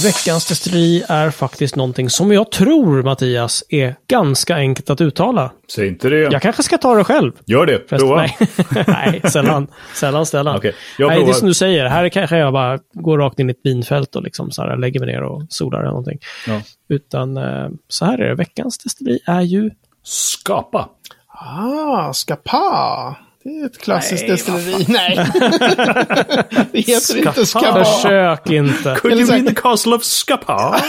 Veckans 0.03 0.45
destilleri 0.47 1.03
är 1.09 1.29
faktiskt 1.29 1.75
någonting 1.75 2.09
som 2.09 2.31
jag 2.31 2.51
tror, 2.51 3.03
Mattias, 3.03 3.63
är 3.69 3.95
ganska 4.07 4.55
enkelt 4.55 4.89
att 4.89 5.01
uttala. 5.01 5.51
Säg 5.75 5.87
inte 5.87 6.09
det. 6.09 6.17
Jag 6.17 6.41
kanske 6.41 6.63
ska 6.63 6.77
ta 6.77 6.95
det 6.95 7.03
själv. 7.03 7.31
Gör 7.45 7.65
det. 7.65 7.89
Förresten, 7.89 7.99
Prova. 7.99 8.15
nej. 8.15 8.37
nej, 8.87 9.31
sällan. 9.31 9.67
Sällan, 9.93 10.25
sällan. 10.25 10.57
Okej, 10.57 10.75
jag 10.97 11.07
nej, 11.07 11.23
det 11.23 11.29
är 11.29 11.33
som 11.33 11.47
du 11.47 11.53
säger. 11.53 11.85
Här 11.85 12.09
kanske 12.09 12.37
jag 12.37 12.53
bara 12.53 12.79
går 12.93 13.17
rakt 13.17 13.39
in 13.39 13.49
i 13.49 13.51
ett 13.51 13.59
vinfält 13.63 14.15
och 14.15 14.23
liksom 14.23 14.51
så 14.51 14.61
här 14.61 14.77
lägger 14.77 14.99
mig 14.99 15.09
ner 15.09 15.23
och 15.23 15.43
solar 15.49 15.79
eller 15.79 15.89
någonting. 15.89 16.19
Ja. 16.47 16.61
Utan 16.89 17.37
eh, 17.37 17.67
så 17.87 18.05
här 18.05 18.17
är 18.17 18.27
det. 18.29 18.35
Veckans 18.35 18.77
destilleri 18.77 19.19
är 19.25 19.41
ju... 19.41 19.71
Skapa. 20.03 20.89
Ah, 21.27 22.13
Skapa! 22.13 23.15
Det 23.45 23.51
är 23.51 23.65
ett 23.65 23.77
klassiskt 23.77 24.21
Nej, 24.21 24.31
destilleri. 24.31 24.85
Nej, 24.87 25.15
det 26.71 26.79
heter 26.79 27.17
inte 27.17 27.45
Skapa. 27.45 27.85
Försök 27.85 28.49
inte. 28.49 28.95
Could 29.01 29.13
Eller 29.13 29.23
you 29.23 29.43
be 29.43 29.49
the 29.49 29.61
castle 29.61 29.95
of 29.95 30.03
Skapa? 30.03 30.79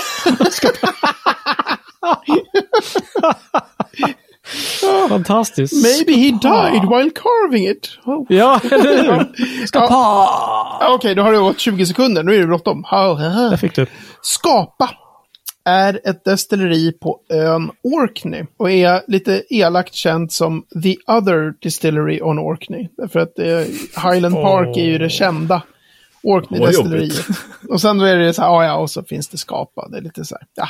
Fantastiskt. 5.09 5.83
Maybe 5.83 6.13
he 6.13 6.31
died 6.31 6.83
while 6.89 7.11
carving 7.11 7.69
it. 7.69 7.99
Oh. 8.05 8.27
Ja, 8.29 8.61
eller 8.71 9.03
hur? 9.03 9.67
Skapa! 9.67 9.95
Ah, 9.95 10.89
Okej, 10.95 11.15
då 11.15 11.23
har 11.23 11.33
det 11.33 11.39
gått 11.39 11.59
20 11.59 11.87
sekunder. 11.87 12.23
Nu 12.23 12.35
är 12.35 12.41
det 12.41 12.47
bråttom. 12.47 12.83
Där 12.83 13.57
fick 13.57 13.75
du. 13.75 13.87
Skapa 14.23 14.91
är 15.67 16.01
ett 16.05 16.25
destilleri 16.25 16.93
på 16.93 17.21
ön 17.29 17.71
Orkney 17.83 18.45
och 18.57 18.71
är 18.71 19.03
lite 19.09 19.43
elakt 19.51 19.95
känt 19.95 20.33
som 20.33 20.65
The 20.83 20.97
Other 21.07 21.55
Distillery 21.61 22.21
on 22.23 22.39
Orkney. 22.39 22.89
Därför 22.97 23.21
att 23.21 23.39
eh, 23.39 23.47
Highland 24.11 24.35
Park 24.35 24.77
är 24.77 24.85
ju 24.85 24.99
det 24.99 25.11
kända 25.11 25.63
Orkney-destilleriet. 26.23 27.27
Och 27.69 27.81
sen 27.81 27.99
då 27.99 28.05
är 28.05 28.17
det 28.17 28.35
så 28.35 28.43
här, 28.43 28.65
ja 28.65 28.77
och 28.77 28.91
så 28.91 29.03
finns 29.03 29.29
det 29.29 29.37
Skapa. 29.37 29.89
Det 29.89 29.97
är 29.97 30.03
lite 30.03 30.25
så 30.25 30.35
här, 30.35 30.47
ja. 30.55 30.69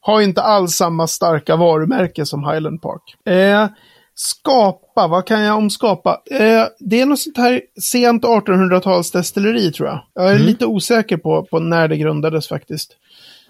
Har 0.00 0.20
inte 0.20 0.42
alls 0.42 0.72
samma 0.72 1.06
starka 1.06 1.56
varumärke 1.56 2.26
som 2.26 2.44
Highland 2.44 2.82
Park. 2.82 3.26
Eh, 3.26 3.68
skapa, 4.14 5.06
vad 5.06 5.26
kan 5.26 5.40
jag 5.40 5.56
om 5.56 5.70
Skapa? 5.70 6.20
Eh, 6.30 6.66
det 6.78 7.00
är 7.00 7.06
något 7.06 7.20
sånt 7.20 7.36
här 7.36 7.62
sent 7.80 8.24
1800-tals 8.24 9.10
destilleri 9.10 9.72
tror 9.72 9.88
jag. 9.88 10.00
Jag 10.14 10.32
är 10.32 10.38
lite 10.38 10.66
osäker 10.66 11.16
på, 11.16 11.44
på 11.50 11.58
när 11.58 11.88
det 11.88 11.96
grundades 11.96 12.48
faktiskt. 12.48 12.96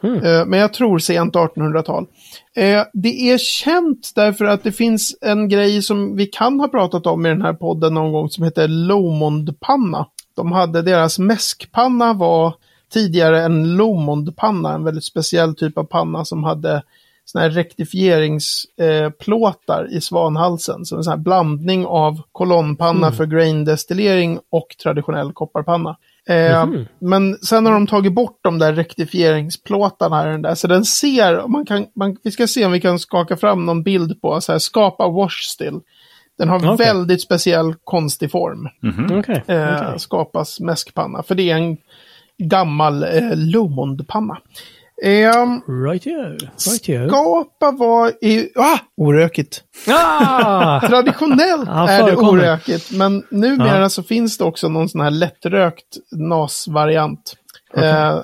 Eh, 0.04 0.46
men 0.46 0.58
jag 0.58 0.72
tror 0.72 0.98
sent 0.98 1.34
1800-tal. 1.34 2.06
Eh, 2.56 2.82
det 2.92 3.30
är 3.30 3.38
känt 3.38 4.12
därför 4.14 4.44
att 4.44 4.62
det 4.62 4.72
finns 4.72 5.18
en 5.20 5.48
grej 5.48 5.82
som 5.82 6.16
vi 6.16 6.26
kan 6.26 6.60
ha 6.60 6.68
pratat 6.68 7.06
om 7.06 7.26
i 7.26 7.28
den 7.28 7.42
här 7.42 7.52
podden 7.52 7.94
någon 7.94 8.12
gång 8.12 8.28
som 8.28 8.44
heter 8.44 8.68
Lomondpanna. 8.68 10.06
De 10.36 10.52
hade 10.52 10.82
deras 10.82 11.18
mäskpanna 11.18 12.12
var 12.12 12.54
tidigare 12.92 13.42
en 13.42 13.76
Lomondpanna, 13.76 14.74
en 14.74 14.84
väldigt 14.84 15.04
speciell 15.04 15.54
typ 15.54 15.78
av 15.78 15.84
panna 15.84 16.24
som 16.24 16.44
hade 16.44 16.82
såna 17.24 17.42
här 17.42 17.50
rektifieringsplåtar 17.50 19.88
i 19.90 20.00
svanhalsen. 20.00 20.84
Så 20.84 20.96
en 20.96 21.04
sån 21.04 21.10
här 21.10 21.18
blandning 21.18 21.86
av 21.86 22.20
kolonnpanna 22.32 23.12
för 23.12 23.26
graindestillering 23.26 24.38
och 24.50 24.76
traditionell 24.82 25.32
kopparpanna. 25.32 25.96
Eh, 26.28 26.68
Men 26.98 27.35
sen 27.37 27.66
har 27.66 27.72
de 27.72 27.87
tagit 27.87 28.12
bort 28.12 28.38
de 28.42 28.59
där 28.59 28.72
rektifieringsplåtarna 28.72 30.16
här 30.16 30.26
och 30.26 30.33
den 30.33 30.42
där. 30.42 30.54
Så 30.54 30.66
den 30.66 30.85
ser, 30.85 31.48
man 31.48 31.66
kan, 31.66 31.87
man, 31.96 32.16
vi 32.22 32.30
ska 32.30 32.46
se 32.46 32.64
om 32.64 32.72
vi 32.72 32.80
kan 32.80 32.98
skaka 32.98 33.37
fram 33.37 33.66
någon 33.66 33.83
bild 33.83 34.20
på, 34.20 34.40
så 34.40 34.52
här, 34.52 34.59
skapa 34.59 35.09
wash 35.09 35.42
still. 35.42 35.80
Den 36.38 36.48
har 36.48 36.59
Okej. 36.59 36.87
väldigt 36.87 37.22
speciell 37.22 37.74
konstig 37.85 38.30
form. 38.30 38.68
Okej. 39.18 39.42
Eh, 39.46 39.74
okej. 39.76 39.98
Skapas 39.98 40.61
mäskpanna. 40.61 41.22
För 41.22 41.35
det 41.35 41.50
är 41.50 41.56
en 41.56 41.76
gammal 42.38 43.02
eh, 43.02 43.37
Lomondpanna. 43.37 44.38
Eh, 45.02 45.32
Right 45.86 46.04
here. 46.04 46.36
Right 46.70 46.86
here. 46.86 47.08
skapa 47.08 47.70
var 47.70 48.24
i... 48.24 48.52
Ah! 48.56 48.78
Orökigt. 48.96 49.62
Ah! 49.88 50.80
Traditionellt 50.88 51.66
Ja, 51.68 51.88
är 51.88 52.06
det 52.06 52.16
orökigt, 52.16 52.90
men 52.92 53.24
numera 53.30 53.80
Ja. 53.80 53.88
så 53.88 54.02
finns 54.02 54.38
det 54.38 54.44
också 54.44 54.68
någon 54.68 54.88
sån 54.88 55.00
här 55.00 55.10
lättrökt 55.10 55.96
NAS-variant. 56.12 57.36
Eh, 57.76 58.08
eh, 58.08 58.18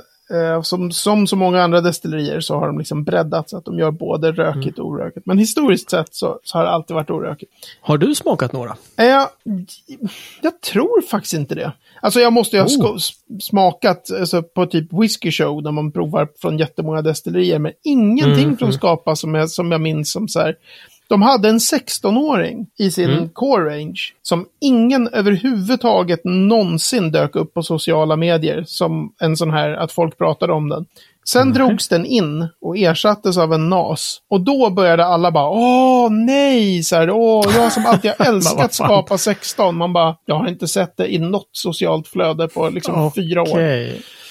som, 0.62 0.90
som 0.90 1.26
så 1.26 1.36
många 1.36 1.62
andra 1.62 1.80
destillerier 1.80 2.40
så 2.40 2.58
har 2.58 2.66
de 2.66 2.78
liksom 2.78 3.04
breddat 3.04 3.50
så 3.50 3.56
att 3.56 3.64
de 3.64 3.78
gör 3.78 3.90
både 3.90 4.32
rökigt 4.32 4.78
och 4.78 4.86
orökigt. 4.86 5.26
Men 5.26 5.38
historiskt 5.38 5.90
sett 5.90 6.14
så, 6.14 6.38
så 6.44 6.58
har 6.58 6.64
det 6.64 6.70
alltid 6.70 6.94
varit 6.94 7.10
orökigt. 7.10 7.52
Har 7.80 7.98
du 7.98 8.14
smakat 8.14 8.52
några? 8.52 8.76
Eh, 8.96 9.26
jag 10.42 10.60
tror 10.60 11.02
faktiskt 11.10 11.34
inte 11.34 11.54
det. 11.54 11.72
Alltså 12.02 12.20
jag 12.20 12.32
måste 12.32 12.56
ju 12.56 12.62
ha 12.62 12.96
s- 12.96 13.10
smakat 13.40 14.10
alltså, 14.20 14.42
på 14.42 14.66
typ 14.66 14.92
whisky 14.92 15.30
show 15.30 15.62
när 15.62 15.70
man 15.72 15.92
provar 15.92 16.28
från 16.40 16.58
jättemånga 16.58 17.02
destillerier. 17.02 17.58
Men 17.58 17.72
ingenting 17.84 18.56
från 18.56 18.72
Skapa 18.72 19.16
som 19.16 19.34
jag, 19.34 19.50
som 19.50 19.72
jag 19.72 19.80
minns 19.80 20.12
som 20.12 20.28
så 20.28 20.40
här. 20.40 20.56
De 21.08 21.22
hade 21.22 21.48
en 21.48 21.58
16-åring 21.58 22.66
i 22.78 22.90
sin 22.90 23.28
core 23.28 23.70
range 23.70 24.00
som 24.22 24.46
ingen 24.60 25.08
överhuvudtaget 25.08 26.20
någonsin 26.24 27.10
dök 27.10 27.36
upp 27.36 27.54
på 27.54 27.62
sociala 27.62 28.16
medier 28.16 28.64
som 28.66 29.12
en 29.20 29.36
sån 29.36 29.50
här 29.50 29.70
att 29.70 29.92
folk 29.92 30.18
pratade 30.18 30.52
om 30.52 30.68
den. 30.68 30.86
Sen 31.28 31.52
drogs 31.52 31.88
den 31.88 32.06
in 32.06 32.48
och 32.60 32.78
ersattes 32.78 33.38
av 33.38 33.52
en 33.52 33.68
NAS. 33.68 34.20
Och 34.30 34.40
då 34.40 34.70
började 34.70 35.04
alla 35.06 35.30
bara, 35.30 35.48
åh 35.48 36.10
nej, 36.10 36.82
så 36.82 36.96
här, 36.96 37.10
åh, 37.10 37.44
jag 37.56 37.72
som 37.72 37.86
alltid 37.86 38.12
har 38.18 38.26
älskat. 38.34 38.74
Skapa 38.74 39.18
16. 39.18 39.76
Man 39.76 39.92
bara, 39.92 40.16
jag 40.24 40.34
har 40.34 40.48
inte 40.48 40.68
sett 40.68 40.96
det 40.96 41.14
i 41.14 41.18
något 41.18 41.48
socialt 41.52 42.08
flöde 42.08 42.48
på 42.48 42.68
liksom 42.68 43.12
fyra 43.12 43.42
år. 43.42 43.58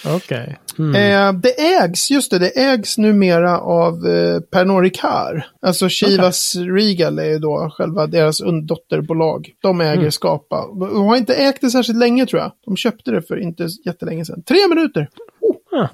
Okej. 0.07 0.15
Okej. 0.15 0.57
Mm. 0.79 0.95
Eh, 0.95 1.41
det 1.41 1.61
ägs, 1.61 2.11
just 2.11 2.31
det, 2.31 2.39
det 2.39 2.49
ägs 2.49 2.97
numera 2.97 3.59
av 3.59 4.07
eh, 4.07 4.39
Pernod 4.39 4.83
Ricard. 4.83 5.41
Alltså 5.61 5.89
Chivas 5.89 6.55
Regal 6.55 7.19
är 7.19 7.25
ju 7.25 7.39
då 7.39 7.69
själva 7.73 8.07
deras 8.07 8.41
dotterbolag. 8.67 9.49
De 9.61 9.81
äger 9.81 9.95
Mm. 9.95 10.11
Skapa. 10.11 10.67
De 10.67 11.05
har 11.05 11.17
inte 11.17 11.35
ägt 11.35 11.61
det 11.61 11.69
särskilt 11.69 11.99
länge 11.99 12.25
tror 12.25 12.41
jag. 12.41 12.51
De 12.65 12.77
köpte 12.77 13.11
det 13.11 13.21
för 13.21 13.37
inte 13.37 13.67
jättelänge 13.85 14.25
sedan. 14.25 14.43
Tre 14.43 14.57
minuter! 14.69 15.09
Oh. 15.41 15.81
Ah. 15.81 15.87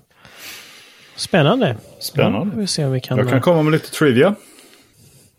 Spännande. 1.16 1.78
Spännande. 2.00 2.56
Ja, 2.56 2.60
vi 2.60 2.68
ser 2.68 2.86
om 2.86 2.92
vi 2.92 3.00
kan... 3.02 3.18
Jag 3.18 3.30
kan 3.30 3.42
komma 3.42 3.64
med 3.64 3.72
lite 3.72 3.92
trivia. 3.92 4.36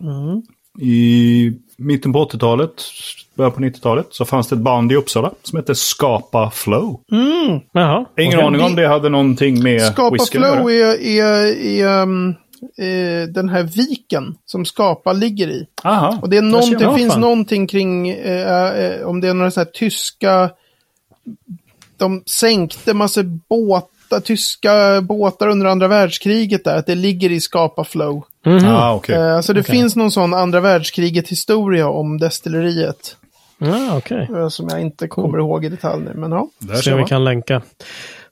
Mm. 0.01 0.43
I 0.81 1.53
mitten 1.77 2.13
på 2.13 2.25
80-talet, 2.25 2.73
början 3.35 3.53
på 3.53 3.61
90-talet, 3.61 4.07
så 4.11 4.25
fanns 4.25 4.49
det 4.49 4.55
ett 4.55 4.63
band 4.63 4.93
i 4.93 4.95
Uppsala 4.95 5.31
som 5.43 5.57
hette 5.57 5.75
Skapa 5.75 6.51
Flow. 6.51 7.01
Jaha. 7.73 8.05
Ingen 8.19 8.41
aning 8.41 8.61
om 8.61 8.75
det 8.75 8.89
hade 8.89 9.09
någonting 9.09 9.63
med 9.63 9.83
Skapa 9.83 10.25
Flow 10.25 10.71
är, 10.71 11.03
är, 11.03 11.47
är 11.63 12.03
um, 12.03 12.35
eh, 12.79 13.29
den 13.29 13.49
här 13.49 13.63
viken 13.63 14.35
som 14.45 14.65
Skapa 14.65 15.13
ligger 15.13 15.49
i. 15.49 15.67
Aha. 15.85 16.19
Och 16.23 16.29
det, 16.29 16.37
är 16.37 16.43
man. 16.43 16.81
Ja, 16.81 16.97
finns 16.97 17.13
fan. 17.13 17.21
någonting 17.21 17.67
kring, 17.67 18.09
eh, 18.09 18.85
eh, 18.85 19.07
om 19.07 19.21
det 19.21 19.29
är 19.29 19.35
några 19.35 19.51
så 19.51 19.61
här 19.61 19.65
tyska, 19.65 20.51
de 21.97 22.23
sänkte 22.41 22.95
massa 22.95 23.23
båtar, 23.23 24.21
tyska 24.21 25.01
båtar 25.01 25.49
under 25.49 25.67
andra 25.67 25.89
världskriget 25.89 26.65
där, 26.65 26.77
att 26.77 26.87
det 26.87 26.95
ligger 26.95 27.31
i 27.33 27.41
Skapa 27.41 27.85
Flow. 27.85 28.25
Mhm. 28.47 28.67
Ah, 28.67 28.95
okej. 28.95 29.15
Eh, 29.15 29.41
så 29.41 29.53
det 29.53 29.61
Okej. 29.61 29.75
finns 29.75 29.97
någon 29.97 30.11
sån 30.11 30.35
andra 30.35 30.61
världskriget 30.61 31.29
historia 31.29 31.89
om 31.89 32.19
destilleriet, 32.19 33.17
Ja, 33.65 33.97
okej. 33.97 34.29
eh, 34.37 34.49
som 34.49 34.69
jag 34.69 34.81
inte 34.81 35.09
kommer 35.09 35.39
ihåg 35.39 35.65
i 35.65 35.69
detalj 35.69 36.03
nu, 36.05 36.13
men 36.15 36.33
ja. 36.33 36.49
Där 36.59 36.75
Se 36.75 36.83
ser 36.83 36.93
om 36.93 36.99
vi 36.99 37.05
kan 37.05 37.25
länka. 37.25 37.63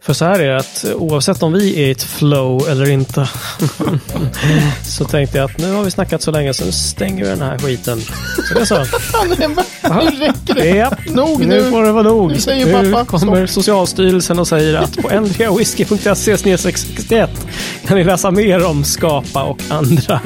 För 0.03 0.13
så 0.13 0.25
här 0.25 0.41
är 0.41 0.49
det 0.53 0.57
att 0.57 0.85
eh, 0.85 0.95
oavsett 0.95 1.43
om 1.43 1.53
vi 1.53 1.83
är 1.83 1.87
i 1.87 1.91
ett 1.91 2.03
flow 2.03 2.69
eller 2.69 2.91
inte 2.91 3.29
så 4.83 5.05
tänkte 5.05 5.39
jag 5.39 5.45
att 5.51 5.59
nu 5.59 5.73
har 5.73 5.83
vi 5.85 5.91
snackat 5.91 6.23
så 6.23 6.31
länge 6.31 6.55
så 6.55 6.65
nu 6.65 6.73
stänger 6.73 7.25
vi 7.25 7.31
den 7.31 7.41
här 7.43 7.59
skiten. 7.59 8.01
Så 8.49 8.55
det 8.55 8.61
är 8.61 8.65
så. 8.65 8.79
nu 10.11 10.17
räcker 10.27 10.55
det! 10.55 10.69
Ja, 10.69 10.91
Nog 11.09 11.41
nu 11.41 11.47
nu. 11.47 11.71
får 11.71 11.83
det 11.83 11.93
vara 11.93 12.03
nog. 12.03 12.31
Nu 12.31 12.39
säger 12.39 12.83
nu 12.83 12.93
pappa, 12.93 13.19
kommer 13.19 13.47
Socialstyrelsen 13.47 14.39
och 14.39 14.49
säger 14.49 14.75
att 14.75 14.97
på 14.97 15.21
ndriawhisky.se 15.21 16.59
61 16.59 17.31
kan 17.87 17.97
ni 17.97 18.05
läsa 18.05 18.31
mer 18.31 18.67
om 18.67 18.85
skapa 18.85 19.43
och 19.43 19.61
andra 19.69 20.21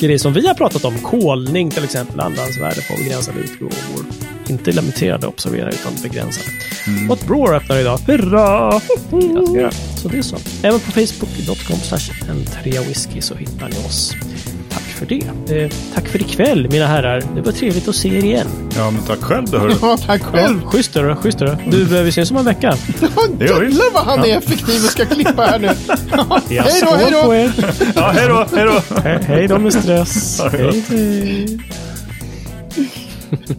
grejer 0.00 0.18
som 0.18 0.32
vi 0.32 0.46
har 0.46 0.54
pratat 0.54 0.84
om. 0.84 0.98
Kolning 0.98 1.70
till 1.70 1.84
exempel, 1.84 2.20
andrahandsvärde 2.20 2.80
på 2.90 2.96
begränsade 2.96 3.38
utgåvor. 3.38 4.31
Inte 4.52 4.72
limiterade, 4.72 5.26
observera, 5.26 5.70
utan 5.70 5.92
begränsade. 6.02 6.46
Och 7.10 7.18
ett 7.18 7.26
Brewer 7.26 7.54
öppnar 7.54 7.78
idag. 7.78 7.98
Hurra! 8.06 8.80
Gratulerar. 9.10 9.70
Så 9.96 10.08
det 10.08 10.18
är 10.18 10.22
så. 10.22 10.36
Även 10.62 10.80
på 10.80 10.92
facebook.com 10.92 11.76
n3whisky 11.76 13.20
så 13.20 13.34
hittar 13.34 13.68
ni 13.68 13.76
oss. 13.88 14.14
Tack 14.70 14.82
för 14.82 15.06
det. 15.06 15.54
Eh, 15.62 15.70
tack 15.94 16.08
för 16.08 16.20
ikväll, 16.20 16.68
mina 16.70 16.86
herrar. 16.86 17.22
Det 17.34 17.40
var 17.40 17.52
trevligt 17.52 17.88
att 17.88 17.96
se 17.96 18.08
er 18.18 18.24
igen. 18.24 18.46
Ja, 18.76 18.90
men 18.90 19.02
tack 19.02 19.18
själv 19.20 19.46
då, 19.50 19.58
hörru. 19.58 19.74
Ja, 19.82 19.98
tack 20.06 20.22
själv. 20.22 20.62
Schysst 20.64 20.96
är 20.96 21.02
det, 21.04 21.16
schysst 21.16 21.40
är 21.40 21.46
det. 21.46 21.58
Du, 21.70 21.96
eh, 21.98 22.02
vi 22.02 22.08
ses 22.08 22.30
om 22.30 22.36
en 22.36 22.44
vecka. 22.44 22.76
Vi. 23.38 23.44
Jävlar 23.46 23.92
vad 23.94 24.04
han 24.04 24.20
är 24.24 24.38
effektiv 24.38 24.84
och 24.84 24.90
ska 24.90 25.04
klippa 25.06 25.42
här 25.42 25.58
nu. 25.58 25.66
Ja, 26.48 26.62
hej 26.62 26.82
då, 26.84 26.90
hej 26.96 27.10
då! 27.10 27.34
Ja, 27.94 28.10
hej 28.14 28.28
då, 28.28 28.46
hej 28.56 28.64
då. 28.64 28.94
He- 28.94 29.22
Hej 29.26 29.48
då 29.48 29.58
med 29.58 29.72
stress. 29.72 30.38
Ha 30.40 30.48
det 30.48 30.62
gott. 30.64 30.74
Hej, 30.74 30.84
hej. 30.88 31.58